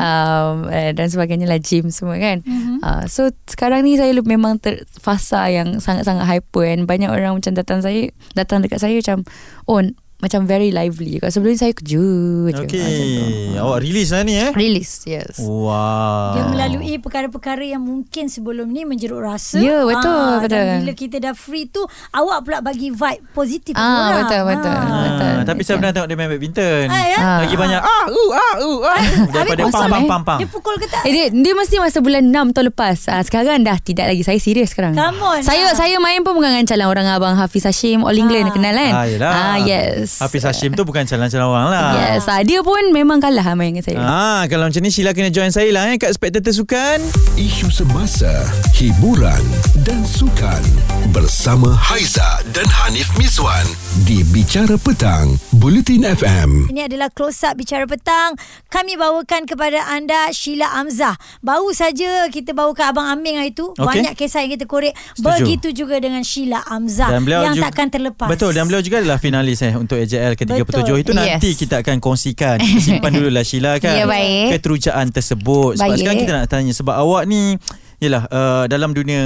um, 0.00 0.68
eh, 0.68 0.92
Dan 0.92 1.06
sebagainya 1.06 1.46
lah 1.46 1.60
Gym 1.60 1.88
semua 1.88 2.16
kan 2.16 2.40
uh, 2.80 3.04
So 3.04 3.28
sekarang 3.44 3.84
ni 3.84 3.96
Saya 3.96 4.16
memang 4.16 4.56
ter, 4.56 4.88
Fasa 4.96 5.48
yang 5.48 5.78
Sangat-sangat 5.78 6.24
hyper 6.24 6.64
And 6.64 6.84
banyak 6.84 7.08
orang 7.08 7.36
macam 7.36 7.52
datang 7.52 7.84
saya 7.84 8.08
Datang 8.32 8.64
dekat 8.64 8.80
saya 8.80 8.96
macam 8.96 9.28
Oh 9.68 9.84
macam 10.16 10.44
very 10.44 10.70
lively 10.70 11.18
Kalau 11.18 11.28
sebelum 11.28 11.52
ni 11.52 11.58
saya 11.58 11.72
kejut 11.72 12.00
je, 12.00 12.06
macam 12.46 12.64
tu. 12.64 12.74
Okey. 12.74 13.54
Awak 13.54 13.78
release 13.78 14.10
lah 14.10 14.22
ni 14.22 14.34
eh? 14.34 14.50
Release 14.50 15.04
yes 15.04 15.36
Wow. 15.38 16.32
Dia 16.32 16.42
melalui 16.46 16.96
perkara-perkara 16.96 17.60
yang 17.62 17.80
mungkin 17.80 18.26
sebelum 18.26 18.66
ni 18.66 18.82
menjeruk 18.82 19.20
rasa. 19.20 19.58
Ya, 19.58 19.82
betul, 19.82 20.10
Ah, 20.10 20.38
betul. 20.38 20.56
Dan 20.56 20.80
bila 20.80 20.92
kita 20.92 21.16
dah 21.18 21.32
free 21.32 21.66
tu, 21.66 21.82
awak 22.10 22.42
pula 22.42 22.58
bagi 22.58 22.88
vibe 22.88 23.22
positif 23.30 23.74
Ah, 23.74 23.84
orang. 23.84 24.16
betul, 24.22 24.42
betul. 24.46 24.72
Ah, 24.72 25.02
Betul. 25.04 25.34
tapi 25.44 25.60
saya 25.60 25.74
pernah 25.76 25.92
tengok 25.92 26.08
dia 26.08 26.16
main 26.16 26.28
badminton. 26.28 26.86
Ah, 26.86 27.04
ya? 27.04 27.18
Ah. 27.18 27.38
Lagi 27.40 27.56
banyak 27.56 27.80
ah 27.80 28.04
uh 28.06 28.30
ah 28.32 28.54
uh 28.56 28.78
ah 28.84 29.00
daripada 29.30 29.62
pam 29.66 29.82
pam 29.84 30.00
eh. 30.00 30.08
pam 30.08 30.22
pam. 30.22 30.38
Dia 30.38 30.48
pukul 30.48 30.74
ke 30.76 30.86
tak? 30.86 31.02
Eh, 31.04 31.12
dia, 31.12 31.24
dia 31.30 31.52
mesti 31.52 31.76
masa 31.78 31.98
bulan 31.98 32.22
6 32.24 32.54
tahun 32.54 32.66
lepas. 32.70 32.98
Ah, 33.08 33.20
sekarang 33.20 33.60
dah 33.60 33.76
tidak 33.78 34.06
lagi. 34.06 34.22
Saya 34.22 34.38
serius 34.38 34.70
sekarang. 34.70 34.94
Come 34.94 35.20
on, 35.20 35.40
Saya 35.40 35.68
ah. 35.68 35.74
saya 35.74 35.96
main 35.98 36.22
pun 36.22 36.32
bukan 36.32 36.50
dengan 36.50 36.66
calon 36.66 36.88
orang 36.88 37.06
abang 37.08 37.34
Hafiz 37.34 37.62
Hashim 37.62 38.00
All 38.00 38.14
England 38.14 38.48
Ah. 38.48 38.52
kenal 38.52 38.74
kan? 38.74 38.92
Ah, 38.94 39.06
yelah. 39.06 39.30
Ah, 39.30 39.56
yes. 39.60 40.03
Hafiz 40.18 40.42
Hashim 40.42 40.72
tu 40.72 40.82
bukan 40.82 41.02
calon-calon 41.02 41.46
orang 41.46 41.68
lah. 41.68 41.82
Yes. 41.96 42.26
Ah, 42.26 42.40
dia 42.40 42.60
pun 42.60 42.80
memang 42.90 43.18
kalah 43.18 43.54
main 43.54 43.70
dengan 43.70 43.82
saya. 43.82 43.98
Ah, 43.98 44.42
kalau 44.46 44.66
macam 44.66 44.80
ni 44.80 44.88
Sheila 44.88 45.10
kena 45.10 45.28
join 45.28 45.48
saya 45.48 45.68
lah 45.68 45.86
eh 45.86 45.96
kat 45.96 46.10
Spectator 46.10 46.50
Sukan. 46.50 46.98
Isu 47.34 47.68
semasa, 47.68 48.30
hiburan 48.74 49.42
dan 49.80 50.02
sukan 50.02 50.62
bersama 51.10 51.70
Haiza 51.72 52.24
dan 52.50 52.66
Hanif 52.66 53.08
Miswan 53.14 53.64
di 54.02 54.20
Bicara 54.26 54.74
Petang, 54.76 55.30
Bulletin 55.52 56.04
FM. 56.04 56.68
Ini 56.68 56.86
adalah 56.86 57.08
close 57.08 57.42
up 57.42 57.54
bicara 57.54 57.84
petang. 57.84 58.34
Kami 58.66 58.94
bawakan 58.94 59.44
kepada 59.44 59.86
anda 59.88 60.28
Sheila 60.30 60.74
Amzah. 60.74 61.14
Baru 61.40 61.70
saja 61.70 62.26
kita 62.28 62.50
bawakan 62.50 62.84
Abang 62.86 63.06
Aming 63.08 63.36
hari 63.36 63.50
itu. 63.50 63.70
Okey. 63.70 63.80
Banyak 63.80 64.14
kisah 64.14 64.42
yang 64.42 64.52
kita 64.52 64.66
korek. 64.66 64.92
Setuju. 65.12 65.30
Begitu 65.38 65.68
juga 65.76 65.96
dengan 65.96 66.20
Sheila 66.20 66.60
Amzah 66.62 67.14
yang 67.14 67.54
juga- 67.54 67.64
takkan 67.64 67.86
terlepas. 67.88 68.26
Betul 68.26 68.50
dan 68.50 68.66
beliau 68.66 68.80
juga 68.80 68.98
adalah 68.98 69.16
finalis 69.16 69.60
eh 69.60 69.72
untuk 69.72 69.93
AJL 69.96 70.34
ke-37 70.34 70.64
Betul. 70.64 70.98
itu 70.98 71.12
nanti 71.12 71.48
kita 71.52 71.80
akan 71.80 71.98
kongsikan 71.98 72.56
Kita 72.56 72.80
simpan 72.80 73.10
dululah 73.10 73.40
Sheila 73.40 73.78
kan 73.82 73.94
Ya, 73.94 74.04
baik. 74.04 74.54
keterujaan 74.54 75.08
tersebut 75.08 75.76
sebab 75.76 75.88
Baik. 75.88 75.98
sekarang 75.98 76.18
kita 76.20 76.32
nak 76.34 76.48
tanya 76.48 76.70
sebab 76.70 76.94
awak 76.94 77.24
ni 77.24 77.56
yalah 77.96 78.26
uh, 78.26 78.64
dalam 78.64 78.90
dunia 78.90 79.22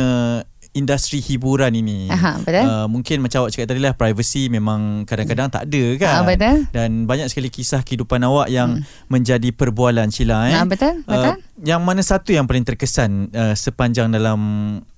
industri 0.71 1.19
hiburan 1.19 1.73
ini 1.73 2.07
Aha, 2.07 2.39
betul. 2.39 2.63
Uh, 2.63 2.87
mungkin 2.87 3.19
macam 3.19 3.43
awak 3.43 3.51
cakap 3.51 3.67
tadi 3.69 3.81
lah 3.81 3.93
privacy 3.93 4.47
memang 4.47 5.03
kadang-kadang 5.03 5.49
tak 5.49 5.65
ada 5.65 5.85
kan 5.97 6.15
Ah, 6.15 6.25
betul. 6.25 6.57
dan 6.71 7.05
banyak 7.05 7.27
sekali 7.27 7.49
kisah 7.49 7.81
kehidupan 7.81 8.21
awak 8.23 8.47
yang 8.47 8.79
menjadi 9.07 9.49
perbualan 9.51 10.07
Sheila 10.09 10.47
eh 10.47 10.55
Ah, 10.55 10.65
betul, 10.65 11.03
betul. 11.03 11.35
Uh, 11.35 11.37
yang 11.61 11.81
mana 11.81 11.99
satu 12.01 12.31
yang 12.31 12.45
paling 12.45 12.63
terkesan 12.63 13.33
uh, 13.33 13.55
sepanjang 13.55 14.09
dalam 14.09 14.39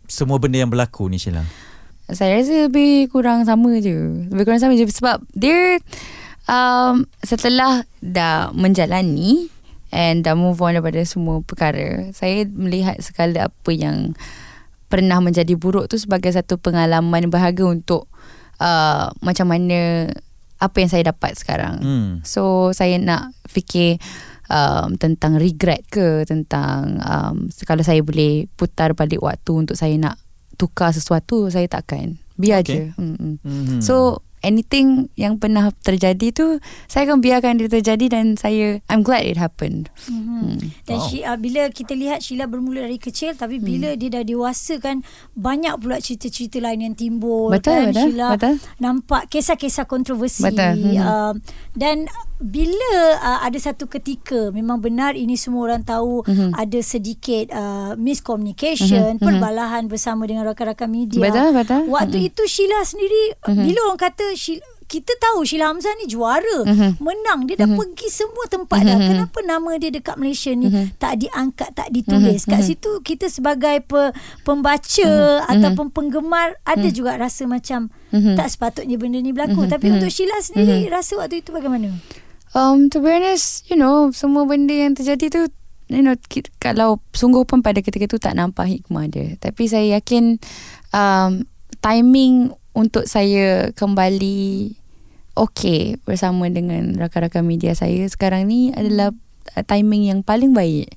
semua 0.04 0.36
benda 0.36 0.58
yang 0.58 0.68
berlaku 0.68 1.06
ni 1.06 1.16
Sheila 1.16 1.46
Saya 2.12 2.40
rasa 2.40 2.68
lebih 2.70 3.08
kurang 3.10 3.44
sama 3.46 3.78
je. 3.78 4.26
Lebih 4.30 4.44
kurang 4.44 4.62
sama 4.62 4.76
je 4.76 4.86
sebab 4.88 5.22
dia 5.32 5.78
um, 6.50 7.06
setelah 7.22 7.86
dah 8.02 8.50
menjalani 8.54 9.48
and 9.90 10.22
dah 10.22 10.38
move 10.38 10.62
on 10.62 10.78
daripada 10.78 11.02
semua 11.02 11.42
perkara, 11.42 12.10
saya 12.14 12.46
melihat 12.46 12.98
segala 13.02 13.50
apa 13.50 13.70
yang 13.74 14.14
pernah 14.90 15.22
menjadi 15.22 15.54
buruk 15.54 15.86
tu 15.86 15.98
sebagai 15.98 16.34
satu 16.34 16.58
pengalaman 16.58 17.30
berharga 17.30 17.62
untuk 17.62 18.10
uh, 18.58 19.10
macam 19.22 19.46
mana 19.50 20.10
apa 20.60 20.76
yang 20.76 20.90
saya 20.90 21.14
dapat 21.14 21.38
sekarang. 21.38 21.80
hmm. 21.80 22.10
So 22.26 22.74
saya 22.76 22.98
nak 22.98 23.32
fikir 23.48 24.02
um, 24.50 24.98
tentang 24.98 25.38
regret 25.38 25.86
ke 25.88 26.26
tentang 26.26 27.00
um, 27.00 27.48
kalau 27.64 27.80
saya 27.86 28.02
boleh 28.02 28.50
putar 28.58 28.92
balik 28.92 29.22
waktu 29.22 29.52
untuk 29.54 29.78
saya 29.78 29.94
nak 29.96 30.18
tukar 30.60 30.92
sesuatu 30.92 31.48
saya 31.48 31.64
takkan. 31.64 32.20
Biar 32.36 32.60
Okay. 32.60 32.92
je. 32.92 33.00
Mm-mm. 33.00 33.40
Mhm. 33.40 33.80
So 33.80 34.20
anything 34.40 35.12
yang 35.20 35.36
pernah 35.36 35.68
terjadi 35.84 36.32
tu 36.32 36.56
saya 36.88 37.04
akan 37.04 37.20
biarkan 37.20 37.60
dia 37.60 37.68
terjadi 37.68 38.08
dan 38.08 38.40
saya 38.40 38.80
I'm 38.88 39.04
glad 39.04 39.28
it 39.28 39.36
happened. 39.36 39.92
Mhm. 40.08 40.16
Hmm. 40.40 40.56
Dan 40.88 40.96
Wow. 40.96 41.12
wow. 41.12 41.36
bila 41.36 41.62
kita 41.68 41.92
lihat 41.92 42.24
Sheila 42.24 42.48
bermula 42.48 42.88
dari 42.88 42.96
kecil 42.96 43.36
tapi 43.36 43.60
bila 43.60 43.92
dia 44.00 44.08
dah 44.08 44.24
dewasa 44.24 44.80
kan 44.80 45.04
banyak 45.36 45.76
pula 45.76 46.00
cerita-cerita 46.00 46.56
lain 46.60 46.88
yang 46.88 46.96
timbul 46.96 47.52
Betul, 47.52 47.68
kan 47.68 47.84
betul, 47.92 48.00
Sheila 48.08 48.28
betul. 48.36 48.54
nampak 48.80 49.22
kisah-kisah 49.28 49.84
kontroversi 49.84 50.48
Betul, 50.48 50.96
mhm. 50.96 50.96
uh, 50.96 51.34
dan 51.76 52.08
bila 52.40 52.92
uh, 53.16 53.40
ada 53.44 53.56
satu 53.56 53.85
ketika 53.85 54.49
memang 54.49 54.80
benar 54.80 55.12
ini 55.12 55.37
semua 55.37 55.68
orang 55.68 55.85
tahu 55.85 56.25
Mhm. 56.25 56.56
ada 56.56 56.80
sedikit 56.80 57.52
uh, 57.52 57.92
miscommunication 57.94 59.16
Mhm, 59.16 59.20
mhm. 59.20 59.26
perbalahan 59.28 59.85
bersama 59.87 60.25
dengan 60.25 60.44
rakan-rakan 60.44 60.88
media 60.88 61.20
Betul, 61.20 61.52
betul. 61.52 61.80
waktu 61.87 62.16
Mhm. 62.16 62.26
itu 62.26 62.42
Sheila 62.44 62.80
sendiri 62.82 63.37
Mhm. 63.44 63.62
bila 63.62 63.78
orang 63.87 64.00
kata 64.00 64.25
Sheila 64.32 64.64
kita 64.90 65.14
tahu 65.14 65.47
Sheila 65.47 65.70
Hamzah 65.70 65.94
ni 65.97 66.11
juara 66.11 66.66
Mhm. 66.66 66.99
menang 66.99 67.47
dia 67.47 67.54
dah 67.54 67.68
Mhm. 67.68 67.78
pergi 67.78 68.11
semua 68.11 68.42
tempat 68.49 68.82
dah 68.82 68.99
Mhm. 68.99 69.06
kenapa 69.06 69.38
nama 69.44 69.70
dia 69.76 69.87
dekat 69.88 70.16
Malaysia 70.16 70.50
ni 70.50 70.66
Mhm. 70.66 70.99
tak 70.99 71.20
diangkat 71.20 71.70
tak 71.70 71.88
ditulis 71.90 72.42
Mhm. 72.42 72.50
kat 72.50 72.59
Mhm. 72.59 72.66
situ 72.66 72.90
kita 73.00 73.26
sebagai 73.28 73.87
pe, 73.87 74.11
pembaca 74.42 75.12
ataupun 75.47 75.88
penggemar 75.90 76.59
ada 76.64 76.88
juga 76.90 77.14
rasa 77.14 77.47
macam 77.47 77.87
Mhm. 78.11 78.35
tak 78.35 78.50
sepatutnya 78.50 78.97
benda 78.97 79.18
ni 79.18 79.30
berlaku 79.30 79.62
Mhm. 79.62 79.70
tapi 79.70 79.87
Mhm. 79.87 79.94
untuk 79.94 80.11
Sheila 80.11 80.40
sendiri 80.40 80.88
rasa 80.88 81.14
waktu 81.16 81.38
itu 81.38 81.54
bagaimana 81.54 81.94
Um, 82.50 82.90
to 82.90 82.99
be 82.99 83.14
honest, 83.14 83.71
you 83.71 83.78
know, 83.78 84.11
semua 84.11 84.42
benda 84.42 84.75
yang 84.75 84.99
terjadi 84.99 85.30
tu, 85.30 85.40
you 85.87 86.02
know, 86.02 86.19
kalau 86.59 86.99
sungguh 87.14 87.47
pun 87.47 87.62
pada 87.62 87.78
ketika 87.78 88.11
tu 88.11 88.19
tak 88.19 88.35
nampak 88.35 88.66
hikmah 88.66 89.07
dia. 89.07 89.38
Tapi 89.38 89.71
saya 89.71 90.02
yakin 90.02 90.42
um, 90.90 91.47
timing 91.78 92.50
untuk 92.75 93.07
saya 93.07 93.71
kembali 93.75 94.75
okay 95.38 95.95
bersama 96.02 96.50
dengan 96.50 96.99
rakan-rakan 96.99 97.47
media 97.47 97.73
saya 97.75 98.02
sekarang 98.11 98.50
ni 98.50 98.75
adalah 98.75 99.14
timing 99.66 100.11
yang 100.11 100.21
paling 100.23 100.54
baik. 100.54 100.95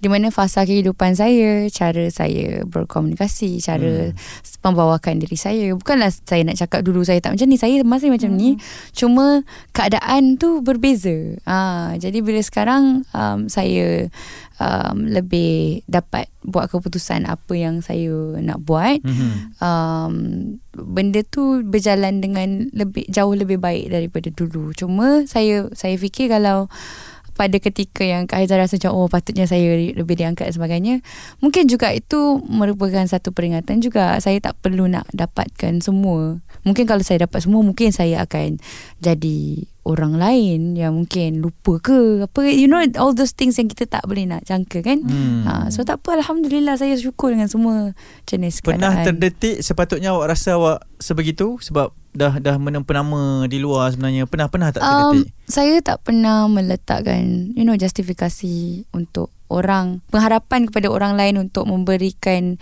Di 0.00 0.08
mana 0.08 0.32
fasa 0.32 0.64
kehidupan 0.64 1.12
saya, 1.12 1.68
cara 1.68 2.08
saya 2.08 2.64
berkomunikasi, 2.64 3.60
cara 3.60 4.10
hmm. 4.10 4.64
membawakan 4.64 5.20
diri 5.20 5.36
saya. 5.36 5.76
Bukanlah 5.76 6.08
saya 6.12 6.40
nak 6.44 6.56
cakap 6.56 6.80
dulu 6.80 7.04
saya 7.04 7.20
tak 7.20 7.36
macam 7.36 7.48
ni, 7.48 7.60
saya 7.60 7.84
masih 7.84 8.08
macam 8.08 8.32
ni. 8.32 8.56
Cuma 8.96 9.44
keadaan 9.76 10.40
tu 10.40 10.64
berbeza. 10.64 11.36
Ah, 11.44 11.92
jadi 12.00 12.24
bila 12.24 12.40
sekarang 12.40 13.04
um, 13.12 13.52
saya 13.52 14.08
um, 14.60 15.08
lebih 15.08 15.82
dapat 15.88 16.28
buat 16.44 16.68
keputusan 16.72 17.24
apa 17.28 17.52
yang 17.56 17.80
saya 17.84 18.40
nak 18.40 18.60
buat, 18.64 19.00
Mhm. 19.04 19.30
um, 19.60 20.14
benda 20.72 21.20
tu 21.26 21.60
berjalan 21.66 22.20
dengan 22.24 22.68
lebih 22.72 23.04
jauh 23.10 23.32
lebih 23.36 23.60
baik 23.60 23.90
daripada 23.92 24.28
dulu. 24.32 24.72
Cuma 24.76 25.24
saya 25.28 25.68
saya 25.76 25.96
fikir 25.96 26.30
kalau 26.30 26.68
pada 27.40 27.56
ketika 27.56 28.04
yang 28.04 28.28
Kak 28.28 28.44
Haizah 28.44 28.60
rasa 28.60 28.76
macam 28.76 28.92
oh 29.00 29.08
patutnya 29.08 29.48
saya 29.48 29.72
lebih 29.96 30.20
diangkat 30.20 30.52
dan 30.52 30.54
sebagainya 30.60 30.94
mungkin 31.40 31.64
juga 31.72 31.88
itu 31.88 32.36
merupakan 32.44 33.00
satu 33.08 33.32
peringatan 33.32 33.80
juga. 33.80 34.20
Saya 34.20 34.44
tak 34.44 34.60
perlu 34.60 34.84
nak 34.92 35.08
dapatkan 35.16 35.80
semua. 35.80 36.36
Mungkin 36.68 36.84
kalau 36.84 37.00
saya 37.00 37.24
dapat 37.24 37.40
semua 37.40 37.64
mungkin 37.64 37.96
saya 37.96 38.28
akan 38.28 38.60
jadi 39.00 39.64
orang 39.90 40.14
lain 40.14 40.72
yang 40.72 40.94
mungkin 40.94 41.42
lupa 41.42 41.82
ke 41.82 42.22
apa 42.22 42.40
you 42.46 42.64
know 42.64 42.78
all 42.96 43.10
those 43.10 43.34
things 43.34 43.58
yang 43.58 43.66
kita 43.66 43.84
tak 43.84 44.06
boleh 44.06 44.22
nak 44.24 44.46
jangka 44.46 44.80
kan 44.80 45.02
Hmm. 45.02 45.42
ha, 45.42 45.52
so 45.68 45.82
tak 45.82 45.98
apa 45.98 46.22
Alhamdulillah 46.22 46.78
saya 46.78 46.94
syukur 46.94 47.34
dengan 47.34 47.50
semua 47.50 47.90
jenis 48.24 48.62
Pernah 48.62 48.94
keadaan 48.94 49.06
terdetik 49.10 49.58
sepatutnya 49.60 50.14
awak 50.14 50.30
rasa 50.30 50.54
awak 50.54 50.86
sebegitu 50.96 51.58
sebab 51.58 51.90
dah 52.10 52.38
dah 52.38 52.56
menempama 52.56 53.46
di 53.46 53.58
luar 53.58 53.90
sebenarnya 53.90 54.26
pernah 54.26 54.46
pernah 54.46 54.70
tak 54.70 54.80
Um, 54.80 54.90
terdetik? 55.22 55.30
saya 55.46 55.74
tak 55.80 55.98
pernah 56.02 56.46
meletakkan 56.46 57.50
you 57.54 57.62
know 57.62 57.74
justifikasi 57.74 58.86
untuk 58.90 59.30
orang 59.50 59.98
pengharapan 60.08 60.70
kepada 60.70 60.86
orang 60.86 61.18
lain 61.18 61.38
untuk 61.38 61.66
memberikan 61.66 62.58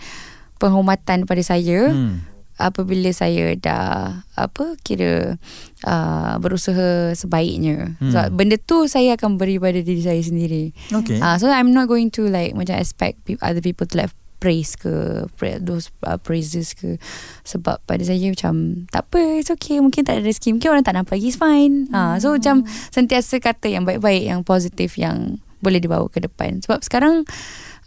penghormatan 0.57 1.23
pada 1.23 1.41
saya 1.41 1.89
hmm. 1.89 2.28
Hmm. 2.59 2.67
apabila 2.67 3.09
saya 3.15 3.55
dah 3.55 4.27
apa 4.35 4.75
kira 4.83 5.39
uh, 5.87 6.35
berusaha 6.43 7.15
sebaiknya. 7.15 7.95
Hmm. 7.97 8.11
Hmm. 8.11 8.11
So 8.11 8.19
benda 8.35 8.59
tu 8.59 8.91
saya 8.91 9.15
akan 9.15 9.39
beri 9.39 9.55
pada 9.55 9.79
diri 9.79 10.03
saya 10.03 10.19
sendiri. 10.19 10.75
Okay. 10.91 11.23
Uh, 11.23 11.39
so 11.39 11.47
I'm 11.47 11.71
not 11.71 11.87
going 11.87 12.11
to 12.19 12.27
like 12.27 12.51
macam 12.51 12.75
expect 12.75 13.23
pe- 13.23 13.39
other 13.39 13.63
people 13.63 13.87
to 13.87 13.95
like 13.95 14.11
praise 14.39 14.75
ke 14.79 15.27
pra- 15.35 15.59
those 15.59 15.91
uh, 16.07 16.15
praises 16.15 16.71
ke 16.71 16.95
sebab 17.43 17.83
pada 17.83 18.03
saya 18.07 18.31
macam 18.31 18.87
tak 18.87 19.11
apa 19.11 19.43
it's 19.43 19.51
okay 19.51 19.83
mungkin 19.83 20.07
tak 20.07 20.15
ada 20.19 20.23
rezeki 20.23 20.55
mungkin 20.55 20.71
orang 20.71 20.87
tak 20.87 20.95
nampak 20.95 21.19
lagi 21.19 21.27
it's 21.27 21.35
fine 21.35 21.91
ah 21.91 22.15
so 22.23 22.31
macam 22.31 22.63
sentiasa 22.89 23.43
kata 23.43 23.67
yang 23.67 23.83
baik-baik 23.83 24.23
yang 24.23 24.41
positif 24.47 24.95
yang 24.95 25.43
boleh 25.59 25.83
dibawa 25.83 26.07
ke 26.07 26.23
depan 26.23 26.63
sebab 26.63 26.79
sekarang 26.87 27.27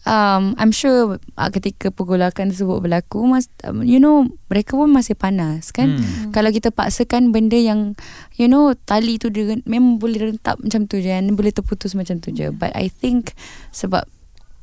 um, 0.06 0.54
I'm 0.58 0.74
sure 0.74 1.18
uh, 1.38 1.50
ketika 1.50 1.90
pergolakan 1.90 2.50
tersebut 2.50 2.82
berlaku 2.82 3.24
mas, 3.26 3.46
um, 3.66 3.82
you 3.82 3.98
know 4.02 4.26
mereka 4.50 4.74
pun 4.74 4.90
masih 4.90 5.14
panas 5.14 5.70
kan? 5.70 5.98
Hmm. 5.98 6.30
kalau 6.34 6.50
kita 6.50 6.70
paksakan 6.74 7.30
benda 7.30 7.58
yang 7.58 7.94
you 8.36 8.46
know 8.46 8.74
tali 8.86 9.18
tu 9.18 9.30
dia 9.30 9.58
memang 9.66 9.98
boleh 9.98 10.34
rentak 10.34 10.58
macam 10.60 10.86
tu 10.86 10.98
je 10.98 11.10
and 11.10 11.34
boleh 11.34 11.54
terputus 11.54 11.94
macam 11.94 12.18
tu 12.18 12.34
je. 12.34 12.50
But 12.50 12.74
I 12.74 12.90
think 12.90 13.34
sebab 13.74 14.06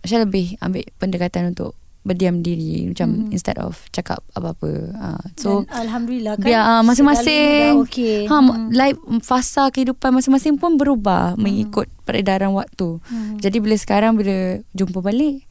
saya 0.03 0.23
lebih 0.23 0.55
ambil 0.63 0.87
pendekatan 0.97 1.51
untuk 1.51 1.75
berdiam 2.09 2.35
diri 2.39 2.89
macam 2.89 3.09
Mhm. 3.21 3.29
instead 3.29 3.57
of 3.57 3.77
cakap 3.89 4.25
apa-apa 4.31 4.69
uh, 4.91 5.21
so 5.35 5.61
Dan 5.63 5.85
Alhamdulillah 5.85 6.33
kan 6.35 6.43
biar 6.43 6.61
uh, 6.63 6.81
masing-masing 6.81 7.77
okey. 7.79 8.25
ha, 8.25 8.35
Hmm. 8.35 8.69
life 8.71 8.97
fasa 9.21 9.69
kehidupan 9.69 10.09
masing-masing 10.09 10.55
pun 10.55 10.75
berubah 10.75 11.33
mengikut 11.35 11.85
peredaran 12.01 12.49
waktu 12.51 12.97
Hmm. 12.99 13.37
jadi 13.37 13.57
bila 13.59 13.75
sekarang 13.75 14.13
bila 14.13 14.37
jumpa 14.71 14.99
balik 14.99 15.45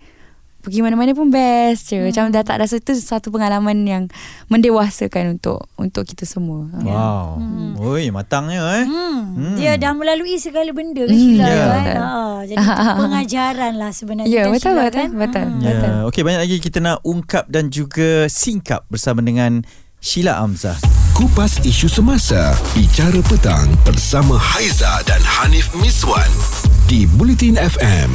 pergi 0.68 0.80
mana-mana 0.80 1.10
pun 1.10 1.28
best 1.28 1.88
je. 1.88 1.98
Macam 2.02 2.28
dah 2.28 2.40
tak 2.40 2.60
rasa 2.60 2.76
tu 2.76 2.92
satu 2.92 3.28
pengalaman 3.28 3.82
yang 3.82 4.04
mendewasakan 4.48 5.34
untuk 5.34 5.64
untuk 5.74 6.04
kita 6.04 6.22
semua. 6.22 6.68
Wow. 6.78 7.36
Hmm. 7.36 7.72
Oi, 7.78 8.08
matangnya 8.08 8.60
eh. 8.74 8.84
Hmm. 8.84 9.18
Hmm. 9.34 9.56
Dia 9.56 9.74
dah 9.74 9.92
melalui 9.92 10.36
segala 10.36 10.68
benda 10.70 11.02
kan 11.02 11.10
Hmm, 11.10 11.24
Sheila 11.34 11.48
ya. 11.48 11.64
kan. 11.64 11.96
Ha, 11.96 12.10
jadi 12.44 12.64
pengajaran 13.00 13.72
lah 13.74 13.90
sebenarnya 13.90 14.28
Ya, 14.28 14.42
kan, 14.44 14.52
betul, 14.52 14.64
Sheila, 14.70 14.84
betul, 14.84 14.98
kan? 14.98 15.08
betul. 15.16 15.44
Hmm. 15.44 15.58
Ya, 15.58 15.70
Betul. 15.72 15.94
okey 16.06 16.22
banyak 16.22 16.40
lagi 16.42 16.56
kita 16.58 16.78
nak 16.78 16.98
ungkap 17.02 17.44
dan 17.46 17.64
juga 17.68 18.08
singkap 18.26 18.84
bersama 18.86 19.18
dengan 19.18 19.64
Sheila 19.98 20.38
Amzah. 20.38 20.78
Kupas 21.10 21.58
isu 21.60 21.88
semasa, 21.88 22.54
bicara 22.70 23.18
petang 23.24 23.66
bersama 23.82 24.38
Haiza 24.38 25.02
dan 25.02 25.18
Hanif 25.18 25.66
Miswan 25.74 26.30
di 26.86 27.02
Bulletin 27.10 27.56
FM. 27.56 28.10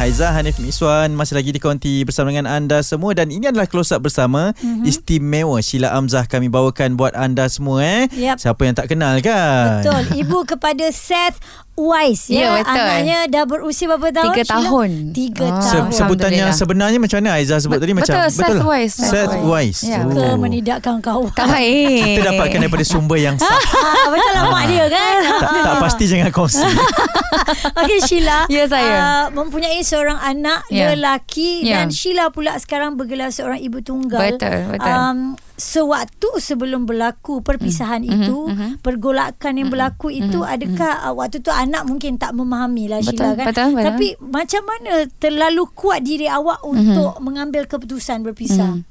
Haiza 0.00 0.32
Hanif 0.32 0.56
Miswan 0.56 1.12
masih 1.12 1.36
lagi 1.36 1.52
di 1.52 1.60
konti 1.60 2.08
bersama 2.08 2.32
dengan 2.32 2.48
anda 2.48 2.80
semua 2.80 3.12
dan 3.12 3.28
ini 3.28 3.52
adalah 3.52 3.68
close 3.68 3.92
up 3.92 4.00
bersama 4.00 4.56
mm-hmm. 4.56 4.88
istimewa 4.88 5.60
Sheila 5.60 5.92
Amzah 5.92 6.24
kami 6.24 6.48
bawakan 6.48 6.96
buat 6.96 7.12
anda 7.12 7.44
semua 7.52 7.84
eh. 7.84 8.02
Yap. 8.16 8.40
Siapa 8.40 8.64
yang 8.64 8.72
tak 8.72 8.88
kenal 8.88 9.20
kan? 9.20 9.84
Betul. 9.84 10.24
Ibu 10.24 10.48
kepada 10.48 10.88
Seth 10.88 11.36
Wise 11.72 12.28
Ya, 12.28 12.36
ya. 12.36 12.50
betul. 12.58 12.76
Anaknya 12.76 13.18
dah 13.26 13.44
berusia 13.44 13.86
berapa 13.86 14.08
tahun? 14.10 14.26
Tiga 14.28 14.42
Sheila? 14.42 14.54
tahun. 14.60 14.90
Tiga 15.10 15.46
Ah. 15.46 15.56
Se- 15.56 15.72
tahun. 15.72 15.88
sebutannya 15.90 16.28
Alhamdulillah. 16.44 16.52
sebenarnya 16.54 16.98
macam 16.98 17.16
mana 17.18 17.30
Haiza 17.32 17.54
sebut 17.56 17.78
tadi 17.78 17.92
macam 17.92 18.12
Betul, 18.12 18.26
Seth 18.30 18.60
Wise. 18.62 18.96
Seth, 19.00 19.34
Wise. 19.42 19.80
Ya. 19.82 19.98
Suka 20.02 20.26
menidakkan 20.36 20.96
kawan. 20.98 21.32
Tak 21.32 21.46
baik. 21.46 22.04
Kita 22.04 22.20
dapatkan 22.28 22.58
daripada 22.60 22.84
sumber 22.84 23.18
yang 23.18 23.36
sah. 23.36 23.48
Ah, 23.80 24.06
betul 24.08 24.32
lah 24.32 24.44
mak 24.46 24.64
dia 24.66 24.86
kan. 24.86 25.18
tak, 25.40 25.50
tak 25.62 25.74
pasti 25.78 26.04
jangan 26.04 26.30
kongsi. 26.30 26.62
Okey 27.80 27.98
Sheila. 28.02 28.38
Ya, 28.46 28.64
saya. 28.66 28.92
Uh, 28.92 29.24
mempunyai 29.34 29.80
seorang 29.80 30.16
anak 30.16 30.62
Ya. 30.68 30.92
lelaki 30.92 31.64
Ya. 31.64 31.80
dan 31.80 31.90
Sheila 31.90 32.28
pula 32.28 32.54
sekarang 32.56 32.94
bergelar 32.94 33.30
seorang 33.30 33.58
ibu 33.58 33.80
tunggal. 33.80 34.20
Betul, 34.30 34.68
betul. 34.68 34.90
Um, 34.90 35.18
sewaktu 35.60 36.40
sebelum 36.40 36.82
berlaku 36.82 37.38
perpisahan 37.38 38.00
Mhm, 38.00 38.10
itu, 38.10 38.38
mhm. 38.48 38.68
pergolakan 38.80 39.52
yang 39.54 39.68
berlaku 39.68 40.08
itu 40.08 40.40
adakah 40.40 41.04
uh, 41.04 41.12
waktu 41.12 41.38
tu 41.38 41.52
anak 41.52 41.84
mungkin 41.84 42.16
tak 42.16 42.32
memahami 42.32 42.88
lah 42.88 42.98
Sheila 42.98 43.36
kan. 43.36 43.46
betul, 43.46 43.68
betul. 43.70 43.84
Tapi 43.84 44.06
macam 44.18 44.62
mana 44.64 44.92
terlalu 45.14 45.62
kuat 45.70 46.00
diri 46.00 46.26
awak 46.26 46.64
untuk 46.64 47.20
mengambil 47.20 47.68
keputusan 47.68 48.24
berpisah? 48.24 48.80
Mhm. 48.80 48.88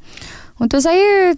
Untuk 0.60 0.80
saya 0.80 1.34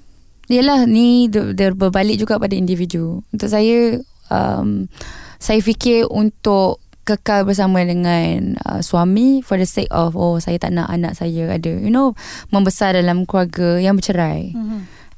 Yalah 0.49 0.83
ni 0.83 1.29
dia, 1.29 1.71
berbalik 1.71 2.19
juga 2.19 2.35
pada 2.35 2.51
individu 2.51 3.23
Untuk 3.29 3.47
saya 3.47 3.95
um, 4.27 4.89
Saya 5.37 5.61
fikir 5.61 6.11
untuk 6.11 6.81
kekal 7.01 7.45
bersama 7.45 7.79
dengan 7.81 8.59
uh, 8.59 8.81
suami 8.81 9.39
For 9.39 9.55
the 9.55 9.63
sake 9.63 9.87
of 9.89 10.13
Oh 10.13 10.37
saya 10.37 10.57
tak 10.57 10.75
nak 10.75 10.89
anak 10.89 11.15
saya 11.15 11.55
ada 11.55 11.71
You 11.71 11.87
know 11.87 12.17
Membesar 12.49 12.93
dalam 12.93 13.23
keluarga 13.23 13.79
yang 13.79 13.95
bercerai 13.95 14.51
Mhm. 14.51 14.70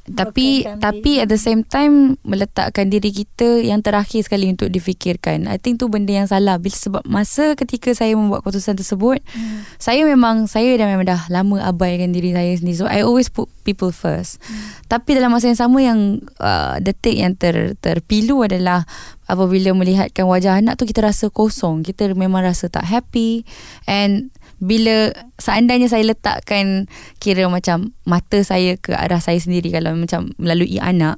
Tapi 0.03 0.67
Bekalkan 0.67 0.83
tapi 0.83 1.12
at 1.24 1.31
the 1.31 1.39
same 1.39 1.63
time 1.63 2.19
meletakkan 2.27 2.91
diri 2.91 3.07
kita 3.07 3.63
yang 3.63 3.79
terakhir 3.79 4.27
sekali 4.27 4.51
untuk 4.51 4.67
difikirkan. 4.67 5.48
I 5.48 5.55
think 5.55 5.79
tu 5.79 5.88
benda 5.88 6.12
yang 6.12 6.27
salah 6.27 6.60
bila 6.60 6.75
sebab 6.75 7.03
masa 7.07 7.55
ketika 7.55 7.95
saya 7.95 8.12
membuat 8.19 8.43
keputusan 8.43 8.75
tersebut 8.75 9.24
Hmm. 9.33 9.63
saya 9.79 10.03
memang 10.03 10.51
saya 10.51 10.75
dah 10.75 10.88
memang 10.89 11.07
dah 11.07 11.22
lama 11.31 11.63
abaikan 11.63 12.12
diri 12.12 12.36
saya 12.36 12.51
sendiri. 12.60 12.83
So 12.83 12.86
I 12.91 13.07
always 13.07 13.31
put 13.31 13.48
people 13.63 13.95
first. 13.95 14.43
Hmm. 14.43 14.75
Tapi 14.91 15.15
dalam 15.15 15.31
masa 15.31 15.48
yang 15.48 15.60
sama 15.60 15.79
yang 15.79 16.19
uh, 16.43 16.75
detik 16.83 17.15
yang 17.15 17.39
ter 17.39 17.79
terpilu 17.79 18.43
adalah 18.43 18.83
apabila 19.31 19.72
melihatkan 19.72 20.27
wajah 20.27 20.60
anak 20.60 20.75
tu 20.75 20.83
kita 20.83 21.00
rasa 21.00 21.31
kosong. 21.31 21.88
Kita 21.88 22.12
memang 22.12 22.43
rasa 22.43 22.67
tak 22.67 22.83
happy 22.83 23.48
and 23.88 24.36
bila 24.62 25.12
seandainya 25.41 25.89
saya 25.89 26.05
letakkan 26.05 26.89
kira 27.17 27.50
macam 27.50 27.93
mata 28.03 28.41
saya 28.45 28.77
ke 28.77 28.93
arah 28.93 29.22
saya 29.22 29.39
sendiri 29.41 29.74
kalau 29.74 29.93
macam 29.98 30.33
melalui 30.38 30.77
anak 30.81 31.17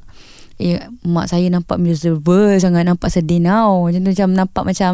Ya, 0.56 0.88
mak 1.04 1.28
saya 1.28 1.52
nampak 1.52 1.76
miserable 1.78 2.56
sangat 2.58 2.88
nampak 2.88 3.12
sedih 3.12 3.44
now 3.44 3.84
macam 3.84 4.02
tu 4.02 4.12
macam 4.16 4.30
nampak 4.32 4.64
macam 4.64 4.92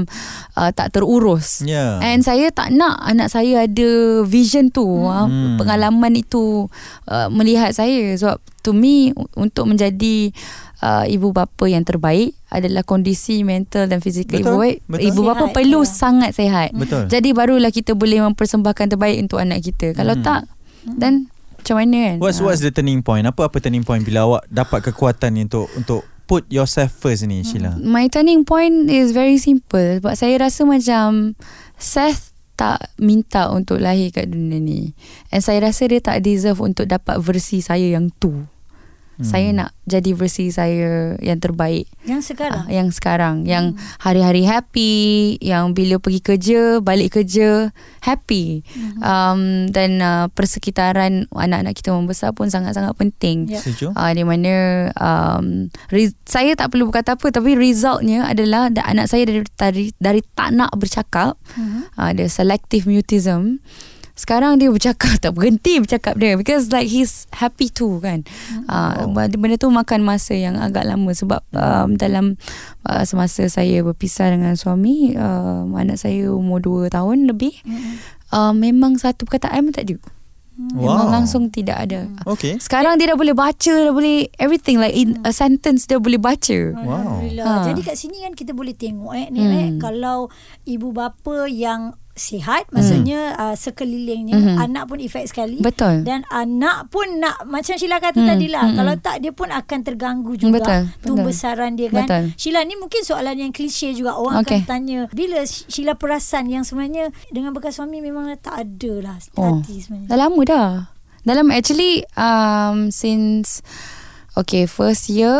uh, 0.58 0.74
tak 0.74 0.90
terurus 0.90 1.62
Ya. 1.62 2.02
And 2.02 2.26
saya 2.26 2.50
tak 2.50 2.74
nak 2.74 2.98
anak 2.98 3.30
saya 3.30 3.70
ada 3.70 3.90
vision 4.26 4.74
tu, 4.74 4.84
hmm. 4.86 5.30
Hmm. 5.30 5.56
pengalaman 5.62 6.18
itu 6.18 6.66
uh, 7.06 7.30
melihat 7.30 7.72
saya. 7.72 8.18
Sebab 8.18 8.42
to 8.62 8.74
me 8.74 9.14
untuk 9.34 9.66
menjadi 9.66 10.34
uh, 10.82 11.06
ibu 11.06 11.30
bapa 11.30 11.66
yang 11.66 11.86
terbaik 11.86 12.34
adalah 12.50 12.82
kondisi 12.82 13.42
mental 13.42 13.86
dan 13.86 14.02
fizikal 14.02 14.38
Betul, 14.38 14.50
ibu 14.50 14.58
baik. 14.60 14.78
betul. 14.90 15.06
Ibu 15.08 15.22
bapa 15.24 15.46
Sihat, 15.46 15.56
perlu 15.56 15.80
ya. 15.80 15.88
sangat 15.88 16.32
sehat. 16.34 16.70
Betul. 16.74 17.04
Jadi 17.08 17.30
barulah 17.32 17.72
kita 17.72 17.94
boleh 17.94 18.20
mempersembahkan 18.26 18.86
terbaik 18.92 19.18
untuk 19.22 19.38
anak 19.38 19.62
kita. 19.62 19.94
Kalau 19.94 20.18
Hmm. 20.18 20.26
tak 20.26 20.42
dan 20.98 21.31
macam 21.72 21.88
mana 21.88 21.98
kan? 22.04 22.18
What's 22.20 22.44
Ah. 22.44 22.52
what's 22.52 22.60
the 22.60 22.72
turning 22.76 23.00
point? 23.00 23.24
Apa 23.24 23.48
apa 23.48 23.64
turning 23.64 23.88
point 23.88 24.04
bila 24.04 24.28
awak 24.28 24.44
dapat 24.52 24.92
kekuatan 24.92 25.40
ni 25.40 25.48
untuk 25.48 25.72
untuk 25.80 26.04
put 26.28 26.44
yourself 26.52 26.92
first 26.92 27.24
ni 27.24 27.48
Sheila? 27.48 27.80
My 27.80 28.12
turning 28.12 28.44
point 28.44 28.92
is 28.92 29.16
very 29.16 29.40
simple 29.40 30.04
sebab 30.04 30.14
saya 30.20 30.36
rasa 30.36 30.68
macam 30.68 31.40
Seth 31.80 32.36
tak 32.60 32.92
minta 33.00 33.50
untuk 33.50 33.80
lahir 33.80 34.12
kat 34.12 34.28
dunia 34.30 34.60
ni. 34.60 34.92
And 35.32 35.40
saya 35.40 35.64
rasa 35.64 35.88
dia 35.88 36.04
tak 36.04 36.22
deserve 36.22 36.60
untuk 36.60 36.92
dapat 36.92 37.18
versi 37.24 37.64
saya 37.64 37.88
yang 37.88 38.12
tu. 38.20 38.46
Hmm. 39.22 39.28
Saya 39.28 39.50
nak 39.52 39.70
jadi 39.84 40.12
versi 40.12 40.50
saya 40.50 41.14
yang 41.20 41.38
terbaik 41.38 41.86
Yang 42.04 42.34
sekarang. 42.34 42.66
uh, 42.66 42.72
yang 42.72 42.90
sekarang 42.90 43.36
yang 43.46 43.66
hari-hari 43.98 44.42
happy, 44.42 44.94
yang 45.38 45.72
bila 45.72 45.96
pergi 45.96 46.20
kerja, 46.20 46.62
balik 46.80 47.16
kerja 47.16 47.70
happy. 48.00 48.66
Um 48.98 49.42
dan 49.68 50.00
uh, 50.00 50.26
persekitaran 50.28 51.30
anak-anak 51.30 51.74
kita 51.74 51.92
membesar 51.92 52.32
pun 52.32 52.48
sangat-sangat 52.48 52.94
penting. 52.94 53.46
Ya. 53.48 53.60
Setuju? 53.60 53.94
Uh, 53.94 54.12
di 54.12 54.24
mana 54.24 54.54
um, 54.94 55.46
re- 55.88 56.18
saya 56.24 56.54
tak 56.54 56.70
perlu 56.70 56.88
berkata 56.88 57.14
apa 57.14 57.30
tapi 57.30 57.54
resultnya 57.54 58.26
adalah 58.26 58.68
da- 58.68 58.86
anak 58.86 59.06
saya 59.06 59.24
dari 59.24 59.46
dari, 59.54 59.84
dari 59.96 60.22
tak 60.28 60.50
nak 60.52 60.74
bercakap 60.74 61.38
Mhm. 61.52 61.94
uh, 61.94 62.12
dia 62.12 62.26
selective 62.26 62.86
mutism 62.86 63.62
sekarang 64.22 64.62
dia 64.62 64.70
bercakap 64.70 65.18
tak 65.18 65.34
berhenti 65.34 65.82
bercakap 65.82 66.14
dia 66.16 66.38
because 66.38 66.70
like 66.70 66.86
he's 66.86 67.26
happy 67.34 67.68
too 67.68 67.98
kan 67.98 68.22
uh, 68.68 69.10
benda, 69.10 69.34
benda 69.34 69.56
tu 69.58 69.68
makan 69.68 70.06
masa 70.06 70.38
yang 70.38 70.56
agak 70.56 70.86
lama 70.86 71.10
sebab 71.10 71.42
um, 71.52 71.98
dalam 71.98 72.38
uh, 72.84 73.02
semasa 73.02 73.50
saya 73.50 73.82
berpisah 73.82 74.30
dengan 74.30 74.54
suami 74.54 75.18
uh, 75.18 75.66
anak 75.74 75.98
saya 75.98 76.30
umur 76.30 76.62
2 76.62 76.88
tahun 76.88 77.26
lebih 77.26 77.58
uh, 78.30 78.54
memang 78.54 78.96
satu 78.96 79.26
perkataan 79.26 79.66
pun 79.66 79.74
tak 79.74 79.90
ada 79.90 79.98
memang 80.52 81.10
Wow. 81.10 81.16
langsung 81.16 81.50
tidak 81.50 81.90
ada 81.90 82.06
Okay. 82.28 82.62
sekarang 82.62 82.94
dia 82.96 83.10
dah 83.10 83.18
boleh 83.18 83.34
baca 83.34 83.74
Dah 83.82 83.90
boleh 83.90 84.30
Everything 84.38 84.78
like 84.78 84.94
in 84.94 85.18
a 85.24 85.34
sentence 85.34 85.90
Dia 85.90 85.98
boleh 85.98 86.22
baca 86.22 86.54
Wow. 86.76 86.86
Alhamdulillah. 87.18 87.46
Ha. 87.48 87.66
Jadi 87.66 87.82
kat 87.82 87.96
sini 87.98 88.22
kan 88.22 88.38
kita 88.38 88.54
boleh 88.54 88.76
tengok 88.76 89.10
eh 89.16 89.28
ni 89.32 89.42
Hmm. 89.42 89.58
eh 89.58 89.68
kalau 89.80 90.30
ibu 90.62 90.94
bapa 90.94 91.50
yang 91.50 91.98
sihat 92.22 92.70
maksudnya 92.70 93.34
uh, 93.36 93.56
sekelilingnya 93.56 94.38
Mhm. 94.38 94.56
anak 94.62 94.84
pun 94.86 94.98
efek 94.98 95.26
sekali 95.26 95.58
Betul 95.58 96.06
dan 96.06 96.22
anak 96.28 96.88
pun 96.88 97.18
nak 97.18 97.42
macam 97.44 97.74
Sheila 97.74 97.98
kata 97.98 98.16
Hmm, 98.16 98.30
tadi 98.30 98.48
lah 98.48 98.64
hmm, 98.64 98.78
kalau 98.78 98.94
hmm. 98.94 99.02
tak 99.02 99.16
dia 99.20 99.32
pun 99.32 99.50
akan 99.50 99.80
terganggu 99.82 100.34
juga 100.36 100.62
Betul, 100.62 100.82
betul. 100.94 101.08
pembesaran 101.18 101.74
dia 101.74 101.90
kan 101.90 102.06
Betul. 102.06 102.24
Sheila 102.36 102.62
ni 102.62 102.76
mungkin 102.76 103.02
soalan 103.02 103.36
yang 103.36 103.50
klise 103.50 103.92
juga 103.92 104.14
orang 104.14 104.42
Okay. 104.42 104.62
akan 104.62 104.70
tanya 104.70 105.00
bila 105.10 105.42
Sheila 105.44 105.94
perasan 105.94 106.46
yang 106.46 106.62
sebenarnya 106.62 107.10
dengan 107.28 107.52
bekas 107.52 107.76
suami 107.76 107.98
memang 107.98 108.30
tak 108.38 108.54
ada 108.60 108.94
lah 109.02 109.18
Oh. 109.34 109.58
hati 109.58 109.80
sebenarnya 109.80 110.08
Dah 110.08 110.18
lama 110.20 110.42
dah 110.44 110.70
Dalam 111.22 111.48
actually 111.50 112.04
um, 112.14 112.90
Since 112.90 113.62
Okay 114.34 114.66
first 114.66 115.08
year 115.08 115.34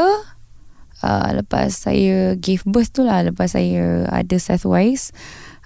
uh, 1.00 1.30
Lepas 1.34 1.82
saya 1.82 2.34
Give 2.36 2.62
birth 2.64 2.92
tu 2.92 3.02
lah 3.02 3.22
Lepas 3.22 3.54
saya 3.54 4.06
Ada 4.08 4.38
Seth 4.38 4.64
Wise 4.64 5.12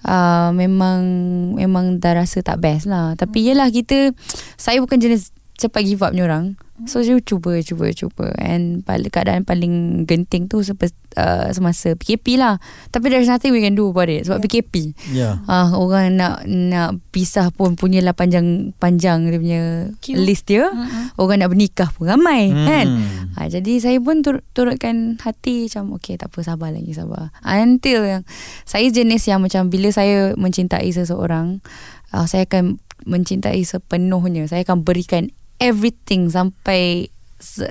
uh, 0.06 0.50
Memang 0.54 1.02
Memang 1.58 1.98
dah 1.98 2.22
rasa 2.22 2.46
tak 2.46 2.62
best 2.62 2.86
lah. 2.86 3.18
Tapi 3.18 3.50
yelah 3.52 3.68
kita 3.74 4.14
Saya 4.56 4.80
bukan 4.80 5.02
jenis 5.02 5.34
Cepat 5.56 5.88
give 5.88 6.04
up 6.04 6.12
ni 6.12 6.20
orang 6.20 6.60
So 6.84 7.00
saya 7.00 7.16
cuba 7.24 7.56
Cuba 7.64 7.88
cuba 7.96 8.36
And 8.36 8.84
paling, 8.84 9.08
keadaan 9.08 9.48
paling 9.48 10.04
genting 10.04 10.52
tu 10.52 10.60
sepe, 10.60 10.92
uh, 11.16 11.48
Semasa 11.48 11.96
PKP 11.96 12.36
lah 12.36 12.60
Tapi 12.92 13.08
there's 13.08 13.32
nothing 13.32 13.56
we 13.56 13.64
can 13.64 13.80
do 13.80 13.88
about 13.88 14.12
it 14.12 14.28
Sebab 14.28 14.44
PKP 14.44 14.92
Ya. 15.16 15.40
Ah 15.48 15.72
orang 15.72 16.20
nak 16.20 16.44
nak 16.44 17.00
pisah 17.16 17.48
pun 17.50 17.80
punyalah 17.80 18.12
panjang 18.12 18.76
panjang 18.76 19.24
dia 19.24 19.40
punya 19.40 19.62
Queue. 20.04 20.20
list 20.20 20.52
dia. 20.52 20.68
Mm-mm. 20.68 21.16
Orang 21.16 21.40
nak 21.40 21.56
bernikah 21.56 21.88
pun 21.96 22.12
ramai 22.12 22.52
Hmm. 22.52 22.68
kan. 22.68 22.88
Ha, 23.40 23.48
jadi 23.48 23.80
saya 23.80 23.98
pun 24.04 24.20
tur, 24.20 24.44
turutkan 24.52 25.16
hati 25.24 25.72
macam 25.72 25.96
okey 25.96 26.20
tak 26.20 26.28
apa 26.28 26.40
sabar 26.44 26.76
lagi 26.76 26.92
sabar. 26.92 27.32
Until 27.40 28.04
yang 28.04 28.24
saya 28.68 28.92
jenis 28.92 29.24
yang 29.32 29.40
macam 29.40 29.72
bila 29.72 29.88
saya 29.96 30.36
mencintai 30.36 30.92
seseorang 30.92 31.64
uh, 32.12 32.28
saya 32.28 32.44
akan 32.44 32.84
mencintai 33.08 33.64
sepenuhnya. 33.64 34.44
Saya 34.52 34.68
akan 34.68 34.84
berikan 34.84 35.32
everything. 35.60 36.28
Sampai 36.30 37.15
se, 37.36 37.68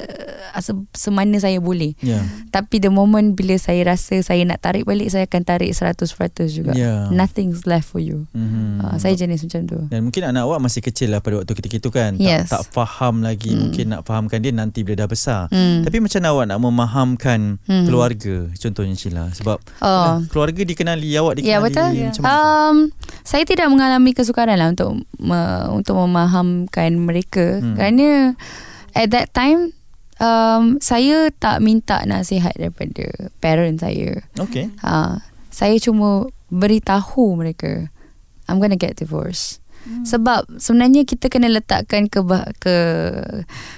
se, 0.61 0.72
semana 0.92 1.40
saya 1.40 1.57
boleh. 1.59 1.96
Ya. 1.98 2.20
Tapi 2.53 2.79
the 2.79 2.92
moment 2.92 3.33
bila 3.33 3.57
saya 3.57 3.81
rasa 3.87 4.20
saya 4.20 4.44
nak 4.44 4.61
tarik 4.61 4.85
balik 4.85 5.09
saya 5.09 5.24
akan 5.24 5.42
tarik 5.42 5.72
100% 5.72 6.05
juga. 6.48 6.72
Ya. 6.77 7.09
Nothing's 7.09 7.64
left 7.64 7.88
for 7.88 7.98
you. 7.98 8.29
Mhm. 8.37 8.85
Uh, 8.85 8.96
saya 9.00 9.16
jenis 9.16 9.40
macam 9.42 9.61
tu. 9.64 9.79
Dan 9.88 10.05
mungkin 10.05 10.22
anak 10.24 10.44
awak 10.44 10.61
masih 10.61 10.85
kecil 10.85 11.11
lah 11.11 11.24
pada 11.24 11.40
waktu 11.40 11.53
ketika 11.57 11.74
itu 11.81 11.90
kan. 11.90 12.20
Yes. 12.20 12.53
Tak, 12.53 12.61
tak 12.61 12.62
faham 12.70 13.24
lagi. 13.24 13.50
Hmm. 13.50 13.68
Mungkin 13.68 13.87
nak 13.90 14.03
fahamkan 14.05 14.38
dia 14.40 14.53
nanti 14.53 14.85
bila 14.85 15.05
dah 15.05 15.09
besar. 15.09 15.42
Hmm. 15.48 15.81
Tapi 15.81 15.96
macam 15.98 16.20
awak 16.24 16.44
nak 16.46 16.59
memahamkan 16.61 17.40
Hmm. 17.64 17.87
keluarga 17.88 18.50
contohnya 18.55 18.94
Sheila 18.94 19.33
sebab 19.33 19.59
Oh. 19.81 20.20
keluarga 20.29 20.61
dikenali 20.61 21.09
awak 21.16 21.40
dikenali 21.40 21.50
Ya 21.50 21.59
betul. 21.59 21.88
macam 21.96 22.12
tu? 22.12 22.22
Um, 22.22 22.77
saya 23.24 23.44
tidak 23.44 23.68
mengalami 23.68 24.12
kesukaran 24.12 24.61
lah 24.61 24.68
untuk 24.68 24.92
me, 25.16 25.40
untuk 25.72 25.96
memahamkan 25.96 26.92
mereka 26.94 27.59
hmm. 27.59 27.74
kerana 27.74 28.09
at 28.94 29.11
that 29.11 29.35
time 29.35 29.74
um, 30.22 30.78
saya 30.78 31.30
tak 31.37 31.61
minta 31.61 32.02
nasihat 32.07 32.54
daripada 32.54 33.11
parent 33.42 33.83
saya. 33.83 34.22
Okey. 34.38 34.70
Ha, 34.83 35.20
saya 35.50 35.76
cuma 35.83 36.30
beritahu 36.50 37.35
mereka 37.35 37.90
I'm 38.46 38.61
gonna 38.61 38.78
get 38.78 38.96
divorced. 39.00 39.64
Hmm. 39.85 40.00
Sebab 40.00 40.48
sebenarnya 40.57 41.04
kita 41.04 41.28
kena 41.28 41.52
letakkan 41.52 42.09
ke, 42.09 42.24
ke 42.57 42.76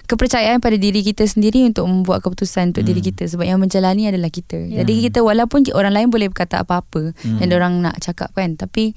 kepercayaan 0.07 0.62
pada 0.62 0.79
diri 0.79 1.02
kita 1.02 1.26
sendiri 1.26 1.66
untuk 1.66 1.90
membuat 1.90 2.22
keputusan 2.22 2.70
untuk 2.70 2.87
hmm. 2.87 2.90
diri 2.94 3.02
kita 3.11 3.26
sebab 3.26 3.42
yang 3.42 3.59
menjalani 3.59 4.07
adalah 4.07 4.31
kita. 4.31 4.55
Yeah. 4.55 4.87
Jadi 4.87 5.11
kita 5.11 5.26
walaupun 5.26 5.66
orang 5.74 5.98
lain 5.98 6.09
boleh 6.14 6.31
berkata 6.31 6.62
apa-apa 6.62 7.11
hmm. 7.11 7.42
yang 7.42 7.50
orang 7.59 7.83
nak 7.83 7.98
cakap 7.98 8.31
kan 8.38 8.55
tapi 8.55 8.94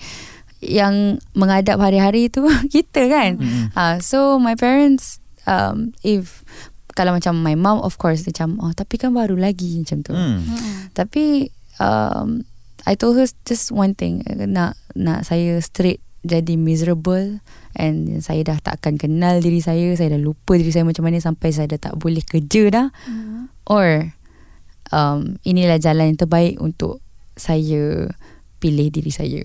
yang 0.61 1.17
menghadap 1.33 1.81
hari-hari 1.81 2.29
tu 2.29 2.45
kita 2.73 3.09
kan. 3.09 3.41
Hmm. 3.41 3.73
Uh, 3.73 3.97
so 3.97 4.37
my 4.37 4.53
parents 4.53 5.17
um, 5.49 5.89
if 6.05 6.45
kalau 6.93 7.15
macam 7.17 7.41
my 7.41 7.57
mom 7.57 7.81
of 7.81 7.97
course 7.97 8.21
dia 8.21 8.35
macam 8.35 8.61
oh 8.61 8.73
tapi 8.77 9.01
kan 9.01 9.09
baru 9.09 9.33
lagi 9.33 9.81
macam 9.81 10.05
tu. 10.05 10.13
Hmm. 10.13 10.45
Hmm. 10.45 10.93
Tapi 10.93 11.49
um, 11.81 12.45
I 12.85 12.93
told 12.93 13.17
her 13.17 13.27
just 13.49 13.73
one 13.73 13.97
thing 13.97 14.21
nak 14.29 14.77
nak 14.93 15.25
saya 15.25 15.57
straight 15.59 15.99
jadi 16.23 16.59
miserable 16.59 17.39
and 17.79 18.19
saya 18.19 18.43
dah 18.43 18.57
takkan 18.59 18.99
kenal 18.99 19.39
diri 19.39 19.63
saya 19.63 19.95
saya 19.95 20.19
dah 20.19 20.21
lupa 20.21 20.59
diri 20.59 20.71
saya 20.71 20.83
macam 20.83 21.07
mana 21.07 21.23
sampai 21.23 21.49
saya 21.55 21.71
dah 21.71 21.79
tak 21.79 21.95
boleh 21.95 22.19
kerja 22.23 22.67
dah 22.67 22.87
mm. 23.07 23.63
or 23.71 24.11
um, 24.91 25.39
inilah 25.47 25.79
jalan 25.79 26.11
yang 26.11 26.19
terbaik 26.19 26.59
untuk 26.59 26.99
saya 27.39 28.11
pilih 28.59 28.91
diri 28.91 29.11
saya 29.15 29.43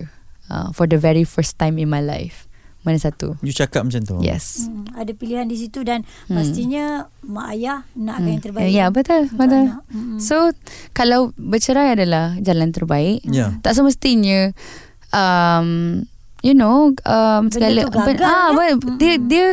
uh, 0.51 0.75
for 0.75 0.83
the 0.83 0.99
very 0.99 1.23
first 1.23 1.55
time 1.55 1.79
in 1.79 1.87
my 1.87 2.03
life 2.03 2.44
mana 2.85 3.01
satu 3.01 3.33
you 3.41 3.51
cakap 3.51 3.81
macam 3.81 4.05
tu 4.05 4.17
yes 4.21 4.69
hmm, 4.69 4.93
ada 4.93 5.11
pilihan 5.11 5.49
di 5.49 5.57
situ 5.57 5.81
dan 5.81 6.05
hmm. 6.29 6.37
pastinya 6.37 7.09
mak 7.25 7.57
ayah 7.57 7.83
nak 7.97 8.21
hmm. 8.21 8.27
yang 8.29 8.39
terbaik 8.39 8.69
ya 8.69 8.77
yeah, 8.85 8.89
betul 8.93 9.25
betul 9.33 9.73
hmm. 9.89 10.21
so 10.21 10.53
kalau 10.93 11.33
bercerai 11.35 11.97
adalah 11.97 12.37
jalan 12.39 12.69
terbaik 12.69 13.25
yeah. 13.25 13.57
tak 13.65 13.73
semestinya 13.73 14.53
um, 15.09 16.05
you 16.45 16.53
know 16.53 16.93
um, 17.09 17.49
segala 17.49 17.89
gagal, 17.89 18.21
ah, 18.21 18.53
ya? 18.53 18.77
dia 19.01 19.13
dia 19.17 19.45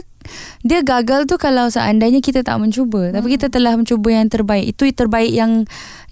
dia 0.62 0.80
gagal 0.82 1.26
tu 1.26 1.38
kalau 1.38 1.68
seandainya 1.68 2.22
kita 2.22 2.44
tak 2.46 2.58
mencuba. 2.60 3.10
Hmm. 3.10 3.14
tapi 3.18 3.38
kita 3.38 3.50
telah 3.50 3.74
mencuba 3.74 4.08
yang 4.12 4.28
terbaik. 4.28 4.64
Itu 4.72 4.86
yang 4.86 4.98
terbaik 4.98 5.32
yang 5.32 5.52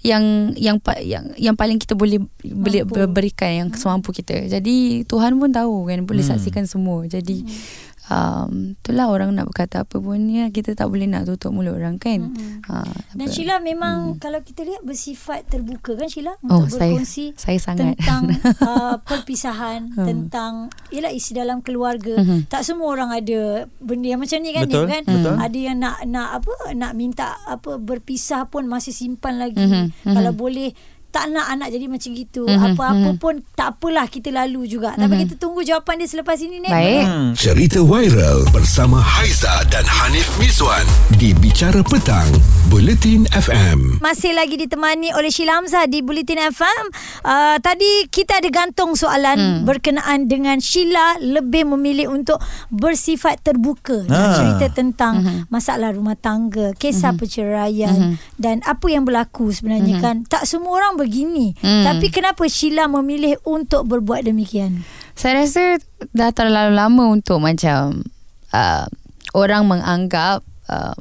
yang 0.01 0.23
yang 0.57 0.77
yang 1.05 1.23
yang 1.37 1.55
paling 1.55 1.77
kita 1.77 1.93
boleh 1.93 2.21
boleh 2.41 2.81
berikan 3.09 3.51
yang 3.51 3.69
semampu 3.77 4.09
kita. 4.11 4.49
Jadi 4.49 5.05
Tuhan 5.05 5.37
pun 5.37 5.53
tahu 5.53 5.87
kan 5.89 6.03
boleh 6.03 6.25
hmm. 6.25 6.31
saksikan 6.35 6.65
semua. 6.65 7.05
Jadi 7.05 7.45
hmm 7.45 7.90
um, 8.11 8.75
itulah 8.75 9.07
orang 9.07 9.31
nak 9.31 9.47
berkata 9.47 9.87
apa 9.87 9.97
pun 9.97 10.19
ya 10.27 10.51
kita 10.51 10.75
tak 10.75 10.91
boleh 10.91 11.07
nak 11.07 11.23
tutup 11.25 11.55
mulut 11.55 11.79
orang 11.79 11.95
kan 11.95 12.27
mm-hmm. 12.27 12.67
ha, 12.67 12.83
dan 13.15 13.27
Sheila 13.31 13.63
memang 13.63 14.15
mm. 14.15 14.19
kalau 14.19 14.43
kita 14.43 14.67
lihat 14.67 14.83
bersifat 14.83 15.47
terbuka 15.47 15.95
kan 15.95 16.11
Sheila 16.11 16.35
oh, 16.51 16.67
untuk 16.67 16.75
berkongsi 16.75 17.33
saya, 17.39 17.57
saya 17.57 17.71
sangat. 17.71 17.95
tentang 17.97 18.23
uh, 18.69 18.95
perpisahan 19.07 19.95
hmm. 19.95 20.07
tentang 20.07 20.53
ialah 20.91 21.11
isi 21.15 21.31
dalam 21.31 21.63
keluarga 21.63 22.19
mm-hmm. 22.19 22.51
tak 22.51 22.67
semua 22.67 22.91
orang 22.91 23.15
ada 23.15 23.71
benda 23.79 24.11
yang 24.11 24.21
macam 24.21 24.37
ni 24.43 24.51
kan 24.51 24.67
betul, 24.67 24.85
kan 24.91 25.03
betul. 25.07 25.35
ada 25.39 25.57
yang 25.57 25.77
nak 25.79 25.97
nak 26.05 26.43
apa 26.43 26.53
nak 26.75 26.91
minta 26.93 27.39
apa 27.47 27.79
berpisah 27.79 28.51
pun 28.51 28.67
masih 28.67 28.91
simpan 28.91 29.39
lagi 29.39 29.63
mm-hmm. 29.63 30.11
kalau 30.11 30.35
boleh 30.35 30.75
tak 31.11 31.27
nak 31.29 31.51
anak 31.51 31.69
jadi 31.69 31.85
macam 31.91 32.09
gitu. 32.15 32.47
Mm-hmm. 32.47 32.73
Apa-apa 32.73 33.09
mm-hmm. 33.11 33.21
pun 33.21 33.43
tak 33.53 33.77
apalah 33.77 34.07
kita 34.07 34.31
lalu 34.31 34.65
juga. 34.65 34.95
Mm-hmm. 34.95 35.01
Tapi 35.03 35.15
kita 35.27 35.33
tunggu 35.35 35.61
jawapan 35.61 36.01
dia 36.01 36.07
selepas 36.07 36.37
ini 36.39 36.63
Nek. 36.63 36.71
Baik. 36.71 37.03
Hmm. 37.05 37.29
Cerita 37.35 37.79
viral 37.83 38.47
bersama 38.55 39.03
Haiza 39.03 39.51
dan 39.67 39.83
Hanif 39.83 40.31
Miswan 40.39 40.87
di 41.19 41.35
Bicara 41.35 41.83
Petang, 41.83 42.31
Bulletin 42.71 43.27
FM. 43.35 43.99
Masih 43.99 44.31
lagi 44.31 44.55
ditemani 44.55 45.11
oleh 45.11 45.27
Sheila 45.27 45.59
Hamzah 45.59 45.85
di 45.91 45.99
Bulletin 45.99 46.39
FM. 46.49 46.83
Uh, 47.27 47.57
tadi 47.59 48.07
kita 48.07 48.39
ada 48.39 48.47
gantung 48.47 48.95
soalan 48.95 49.37
hmm. 49.37 49.59
berkenaan 49.67 50.31
dengan 50.31 50.57
Sheila 50.63 51.19
lebih 51.19 51.67
memilih 51.67 52.15
untuk 52.15 52.39
bersifat 52.71 53.43
terbuka. 53.43 54.07
Ah. 54.07 54.37
Cerita 54.37 54.71
tentang 54.71 55.19
mm-hmm. 55.21 55.39
masalah 55.51 55.91
rumah 55.91 56.15
tangga, 56.15 56.71
kisah 56.77 57.11
mm-hmm. 57.11 57.19
perceraian 57.19 57.95
mm-hmm. 57.97 58.15
dan 58.39 58.63
apa 58.63 58.87
yang 58.87 59.03
berlaku 59.03 59.51
sebenarnya 59.51 59.99
mm-hmm. 59.99 60.05
kan. 60.05 60.15
Tak 60.29 60.47
semua 60.47 60.79
orang 60.79 61.00
begini. 61.01 61.57
Hmm. 61.59 61.83
Tapi 61.83 62.13
kenapa 62.13 62.45
Sheila 62.45 62.85
memilih 62.85 63.41
untuk 63.43 63.89
berbuat 63.89 64.29
demikian? 64.29 64.85
Saya 65.17 65.43
rasa 65.43 65.81
dah 66.13 66.31
terlalu 66.31 66.77
lama 66.77 67.03
untuk 67.09 67.41
macam 67.41 68.05
uh, 68.53 68.85
orang 69.33 69.67
menganggap 69.67 70.45
uh, 70.69 70.95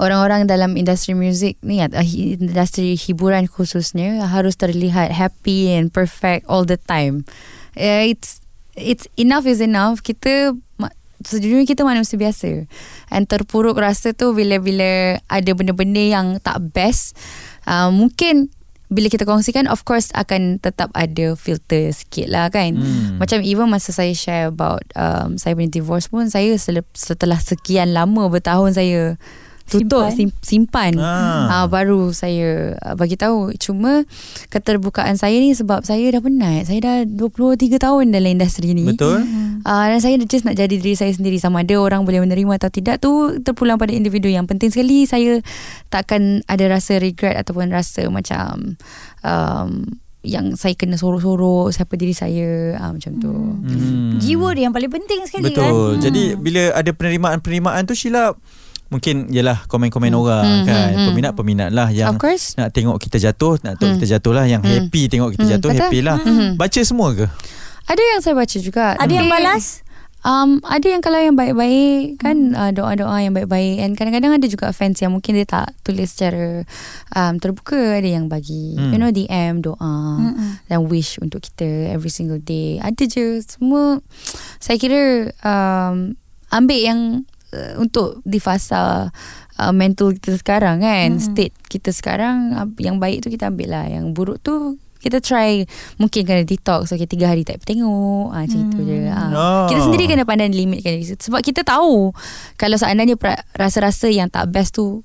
orang-orang 0.00 0.48
dalam 0.48 0.76
industri 0.76 1.12
muzik 1.12 1.60
ni 1.60 1.82
uh, 1.82 1.90
industri 2.40 2.96
hiburan 2.96 3.50
khususnya 3.50 4.24
harus 4.24 4.56
terlihat 4.56 5.12
happy 5.12 5.72
and 5.72 5.90
perfect 5.90 6.46
all 6.46 6.64
the 6.64 6.78
time. 6.78 7.26
Uh, 7.76 8.06
it's 8.06 8.40
it's 8.76 9.10
enough 9.18 9.44
is 9.44 9.60
enough. 9.60 10.00
Kita 10.00 10.54
sejujurnya 11.20 11.68
kita 11.68 11.84
manusia 11.84 12.16
biasa. 12.16 12.64
And 13.12 13.28
terpuruk 13.28 13.76
rasa 13.76 14.16
tu 14.16 14.32
bila-bila 14.32 15.20
ada 15.28 15.50
benda-benda 15.52 16.00
yang 16.00 16.26
tak 16.40 16.72
best. 16.72 17.16
Uh, 17.68 17.92
mungkin 17.92 18.48
bila 18.90 19.06
kita 19.06 19.22
kongsikan 19.22 19.70
of 19.70 19.86
course 19.86 20.10
akan 20.18 20.58
tetap 20.58 20.90
ada 20.98 21.38
filter 21.38 21.94
sikit 21.94 22.26
lah 22.26 22.50
kan 22.50 22.74
hmm. 22.74 23.22
macam 23.22 23.38
even 23.46 23.70
masa 23.70 23.94
saya 23.94 24.10
share 24.10 24.50
about 24.50 24.82
um, 24.98 25.38
saya 25.38 25.54
punya 25.54 25.70
divorce 25.70 26.10
pun 26.10 26.26
saya 26.26 26.58
setelah 26.92 27.38
sekian 27.38 27.94
lama 27.94 28.26
bertahun 28.26 28.74
saya 28.74 29.14
tutup 29.70 30.10
simpan, 30.10 30.42
simpan. 30.42 30.92
Ah. 30.98 31.62
Uh, 31.62 31.66
baru 31.70 32.10
saya 32.10 32.74
uh, 32.82 32.98
bagi 32.98 33.14
tahu 33.14 33.54
cuma 33.56 34.02
keterbukaan 34.50 35.14
saya 35.14 35.38
ni 35.38 35.54
sebab 35.54 35.86
saya 35.86 36.10
dah 36.10 36.20
penat 36.20 36.66
saya 36.66 36.80
dah 36.82 36.96
23 37.06 37.78
tahun 37.78 38.10
dalam 38.10 38.34
industri 38.34 38.74
ni 38.74 38.90
betul 38.90 39.22
uh, 39.62 39.84
dan 39.86 39.98
saya 40.02 40.18
just 40.26 40.42
nak 40.42 40.58
jadi 40.58 40.74
diri 40.74 40.98
saya 40.98 41.14
sendiri 41.14 41.38
sama 41.38 41.62
ada 41.62 41.78
orang 41.78 42.02
boleh 42.02 42.20
menerima 42.20 42.58
atau 42.58 42.70
tidak 42.74 42.98
tu 42.98 43.38
terpulang 43.40 43.78
pada 43.78 43.94
individu 43.94 44.26
yang 44.26 44.50
penting 44.50 44.74
sekali 44.74 45.06
saya 45.06 45.38
takkan 45.88 46.42
ada 46.50 46.66
rasa 46.66 46.98
regret 46.98 47.38
ataupun 47.38 47.70
rasa 47.70 48.10
macam 48.10 48.74
um, 49.22 49.70
yang 50.20 50.52
saya 50.52 50.76
kena 50.76 51.00
sorok-sorok 51.00 51.72
siapa 51.72 51.96
diri 51.96 52.12
saya 52.12 52.76
uh, 52.76 52.92
macam 52.92 53.12
tu. 53.16 53.32
Hmm. 53.32 54.20
Jiwa 54.20 54.52
dia 54.52 54.68
yang 54.68 54.74
paling 54.76 54.92
penting 54.92 55.24
sekali 55.24 55.48
Betul. 55.48 55.64
kan. 55.64 55.72
Betul. 55.72 55.92
Jadi 56.04 56.22
hmm. 56.28 56.38
bila 56.44 56.62
ada 56.76 56.90
penerimaan-penerimaan 56.92 57.82
tu 57.88 57.96
Sheila 57.96 58.36
mungkin 58.90 59.30
ialah 59.30 59.64
komen-komen 59.70 60.10
hmm. 60.10 60.20
orang 60.20 60.44
hmm. 60.44 60.66
kan 60.66 60.88
hmm. 60.90 61.06
peminat-peminat 61.10 61.70
lah 61.70 61.88
yang 61.94 62.18
nak 62.18 62.68
tengok 62.74 62.98
kita 62.98 63.22
jatuh 63.22 63.56
nak 63.62 63.78
tengok 63.78 63.96
hmm. 63.96 64.02
kita 64.02 64.18
jatuh 64.18 64.32
lah 64.34 64.44
yang 64.50 64.60
hmm. 64.60 64.90
happy 64.90 65.02
tengok 65.06 65.30
kita 65.38 65.44
hmm. 65.46 65.52
jatuh 65.56 65.70
hmm. 65.70 65.78
happy 65.78 65.98
lah 66.02 66.18
hmm. 66.18 66.50
baca 66.58 66.80
semua 66.82 67.14
ke 67.14 67.26
ada 67.86 68.02
yang 68.02 68.20
saya 68.20 68.34
baca 68.34 68.56
juga 68.58 68.98
ada 68.98 69.12
yang 69.14 69.30
balas 69.30 69.86
Um, 70.20 70.60
ada 70.68 70.84
yang 70.84 71.00
kalau 71.00 71.16
yang 71.16 71.32
baik-baik 71.32 72.20
kan 72.20 72.52
hmm. 72.52 72.60
uh, 72.60 72.70
doa-doa 72.76 73.24
yang 73.24 73.32
baik-baik 73.32 73.80
and 73.80 73.96
kadang-kadang 73.96 74.36
ada 74.36 74.44
juga 74.52 74.68
fans 74.68 75.00
yang 75.00 75.16
mungkin 75.16 75.32
dia 75.32 75.48
tak 75.48 75.72
tulis 75.80 76.12
secara 76.12 76.68
um, 77.16 77.40
terbuka 77.40 77.96
ada 77.96 78.04
yang 78.04 78.28
bagi 78.28 78.76
hmm. 78.76 78.92
you 78.92 79.00
know 79.00 79.08
DM 79.08 79.64
doa 79.64 79.80
hmm. 80.20 80.68
dan 80.68 80.84
wish 80.92 81.16
untuk 81.24 81.40
kita 81.40 81.96
every 81.96 82.12
single 82.12 82.36
day 82.36 82.76
ada 82.84 83.00
je 83.00 83.40
semua 83.48 84.04
saya 84.60 84.76
kira 84.76 85.32
um, 85.40 86.12
ambil 86.52 86.80
yang 86.84 87.00
uh, 87.54 87.74
untuk 87.82 88.22
di 88.22 88.38
fasa 88.38 89.10
uh, 89.58 89.72
mental 89.74 90.16
kita 90.16 90.38
sekarang 90.38 90.82
kan 90.82 91.16
hmm. 91.16 91.22
state 91.22 91.54
kita 91.68 91.90
sekarang 91.94 92.54
uh, 92.56 92.68
yang 92.80 93.02
baik 93.02 93.26
tu 93.26 93.28
kita 93.28 93.50
ambil 93.50 93.74
lah 93.74 93.86
yang 93.86 94.14
buruk 94.14 94.40
tu 94.40 94.78
kita 95.00 95.16
try 95.24 95.64
mungkin 95.96 96.28
kena 96.28 96.44
detox 96.44 96.92
okay 96.92 97.08
tiga 97.08 97.32
hari 97.32 97.40
tak 97.40 97.64
tengok 97.64 98.36
ah 98.36 98.44
macam 98.44 98.60
hmm. 98.60 98.68
itu 98.68 98.78
je 98.84 98.98
ah. 99.08 99.30
Oh. 99.32 99.68
kita 99.72 99.80
sendiri 99.88 100.04
kena 100.06 100.28
pandai 100.28 100.52
limit 100.52 100.84
kan 100.84 101.00
sebab 101.00 101.40
kita 101.40 101.64
tahu 101.64 102.12
kalau 102.60 102.76
seandainya 102.76 103.16
rasa-rasa 103.56 104.12
yang 104.12 104.28
tak 104.28 104.52
best 104.52 104.76
tu 104.76 105.00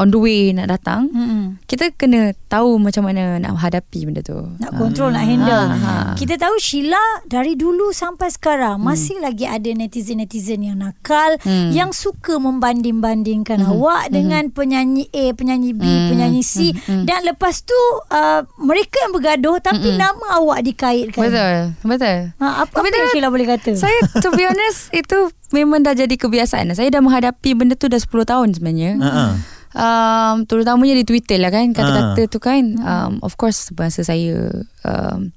on 0.00 0.08
the 0.08 0.16
way 0.16 0.48
nak 0.56 0.72
datang 0.72 1.12
mm-hmm. 1.12 1.60
kita 1.68 1.92
kena 1.92 2.32
tahu 2.48 2.80
macam 2.80 3.04
mana 3.04 3.36
nak 3.36 3.60
hadapi 3.60 4.08
benda 4.08 4.24
tu 4.24 4.40
nak 4.56 4.72
kontrol 4.80 5.12
ha. 5.12 5.20
nak 5.20 5.24
handle 5.28 5.66
ha, 5.68 5.76
ha. 5.76 5.94
kita 6.16 6.40
tahu 6.40 6.56
Sheila 6.56 7.28
dari 7.28 7.52
dulu 7.52 7.92
sampai 7.92 8.32
sekarang 8.32 8.80
mm. 8.80 8.84
masih 8.88 9.20
lagi 9.20 9.44
ada 9.44 9.68
netizen-netizen 9.68 10.64
yang 10.64 10.80
nakal 10.80 11.36
mm. 11.44 11.76
yang 11.76 11.92
suka 11.92 12.40
membanding-bandingkan 12.40 13.60
mm-hmm. 13.60 13.76
awak 13.76 14.08
mm-hmm. 14.08 14.16
dengan 14.16 14.44
penyanyi 14.48 15.04
A 15.12 15.36
penyanyi 15.36 15.76
B 15.76 15.84
mm-hmm. 15.84 16.08
penyanyi 16.08 16.42
C 16.42 16.72
mm-hmm. 16.72 17.04
dan 17.04 17.20
lepas 17.28 17.60
tu 17.60 17.76
uh, 18.08 18.40
mereka 18.56 19.04
yang 19.04 19.12
bergaduh 19.12 19.60
tapi 19.60 19.92
mm-hmm. 19.92 20.00
nama 20.00 20.26
awak 20.40 20.64
dikaitkan 20.64 21.28
betul 21.28 21.56
betul 21.84 22.18
ha, 22.40 22.64
apa, 22.64 22.72
apa 22.72 22.88
yang 22.88 23.12
Sheila 23.12 23.28
boleh 23.28 23.44
kata 23.44 23.76
saya 23.76 24.00
to 24.24 24.32
be 24.32 24.48
honest 24.48 24.88
itu 25.04 25.28
memang 25.52 25.84
dah 25.84 25.92
jadi 25.92 26.16
kebiasaan 26.16 26.72
saya 26.72 26.88
dah 26.88 27.04
menghadapi 27.04 27.52
benda 27.52 27.76
tu 27.76 27.92
dah 27.92 28.00
10 28.00 28.08
tahun 28.24 28.48
sebenarnya 28.56 28.92
uh-huh 28.96 29.59
um, 29.74 30.46
terutamanya 30.46 30.94
di 30.98 31.04
Twitter 31.06 31.38
lah 31.38 31.52
kan 31.52 31.70
kata-kata 31.74 32.22
uh. 32.22 32.28
tu 32.28 32.38
kan 32.38 32.62
um, 32.80 33.12
of 33.20 33.34
course 33.36 33.70
bahasa 33.74 34.06
saya 34.06 34.50
um, 34.86 35.34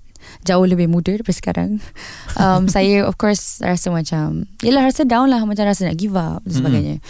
jauh 0.48 0.66
lebih 0.66 0.88
muda 0.88 1.16
daripada 1.16 1.36
sekarang 1.36 1.72
um, 2.42 2.70
saya 2.70 3.04
of 3.04 3.20
course 3.20 3.60
rasa 3.60 3.92
macam 3.92 4.48
yelah 4.64 4.84
rasa 4.86 5.04
down 5.04 5.30
lah 5.30 5.44
macam 5.44 5.68
rasa 5.68 5.90
nak 5.90 5.98
give 6.00 6.16
up 6.16 6.42
dan 6.48 6.54
sebagainya 6.54 6.96
mm. 7.00 7.06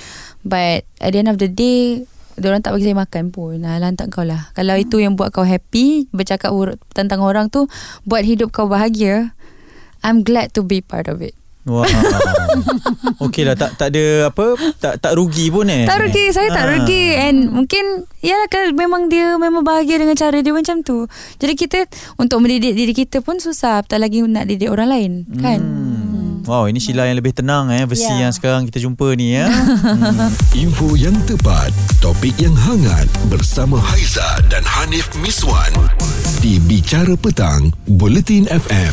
but 0.47 0.83
at 0.99 1.09
the 1.13 1.19
end 1.19 1.29
of 1.29 1.39
the 1.39 1.49
day 1.49 2.05
Diorang 2.33 2.65
tak 2.65 2.73
bagi 2.73 2.89
saya 2.89 2.97
makan 2.97 3.29
pun 3.29 3.61
nah, 3.61 3.77
Lantak 3.77 4.09
kau 4.09 4.25
lah 4.25 4.49
Kalau 4.57 4.73
itu 4.73 4.97
yang 4.97 5.13
buat 5.13 5.29
kau 5.29 5.45
happy 5.45 6.09
Bercakap 6.09 6.49
tentang 6.89 7.21
orang 7.21 7.53
tu 7.53 7.69
Buat 8.09 8.25
hidup 8.25 8.49
kau 8.49 8.65
bahagia 8.65 9.37
I'm 10.03 10.19
glad 10.27 10.51
to 10.59 10.67
be 10.67 10.83
part 10.83 11.07
of 11.07 11.23
it. 11.23 11.31
Wah. 11.63 11.87
Okey 13.23 13.43
lah 13.43 13.55
tak 13.55 13.75
tak 13.75 13.87
ada 13.89 14.27
apa 14.27 14.45
tak 14.77 14.99
tak 14.99 15.15
rugi 15.15 15.47
pun 15.47 15.63
eh. 15.65 15.83
Tak 15.83 15.95
rugi 15.97 16.25
Saya 16.29 16.49
tak 16.49 16.65
Ah. 16.65 16.71
rugi 16.75 17.15
And 17.15 17.47
mungkin 17.49 18.03
Ya 18.19 18.35
kan 18.47 18.71
Memang 18.73 19.07
dia 19.07 19.35
Memang 19.35 19.63
bahagia 19.63 19.95
dengan 19.95 20.11
cara 20.13 20.35
dia 20.37 20.51
Macam 20.51 20.79
tu 20.79 21.07
Jadi 21.37 21.53
kita 21.55 21.87
Untuk 22.15 22.39
mendidik 22.39 22.73
diri 22.73 22.91
kita 22.91 23.19
pun 23.19 23.39
Susah 23.39 23.79
Tak 23.81 23.95
lagi 23.97 24.19
nak 24.21 24.43
didik 24.45 24.67
orang 24.67 24.89
lain 24.89 25.11
Kan 25.33 25.59
Hmm. 25.63 26.03
Wow, 26.43 26.67
ini 26.67 26.75
Sheila 26.75 27.07
yang 27.07 27.15
lebih 27.15 27.31
tenang 27.31 27.71
eh 27.71 27.87
versi 27.87 28.03
Ya. 28.05 28.27
yang 28.27 28.35
sekarang 28.35 28.67
kita 28.67 28.75
jumpa 28.77 29.15
ni 29.15 29.31
ya. 29.31 29.47
Info 30.59 30.91
yang 30.91 31.15
tepat, 31.23 31.71
topik 31.97 32.35
yang 32.35 32.51
hangat 32.53 33.07
bersama 33.31 33.79
Haiza 33.79 34.19
dan 34.45 34.59
Hanif 34.61 35.07
Miswan 35.15 35.71
di 36.37 36.59
Bicara 36.59 37.15
Petang, 37.15 37.71
Bulletin 37.87 38.43
FM. 38.45 38.91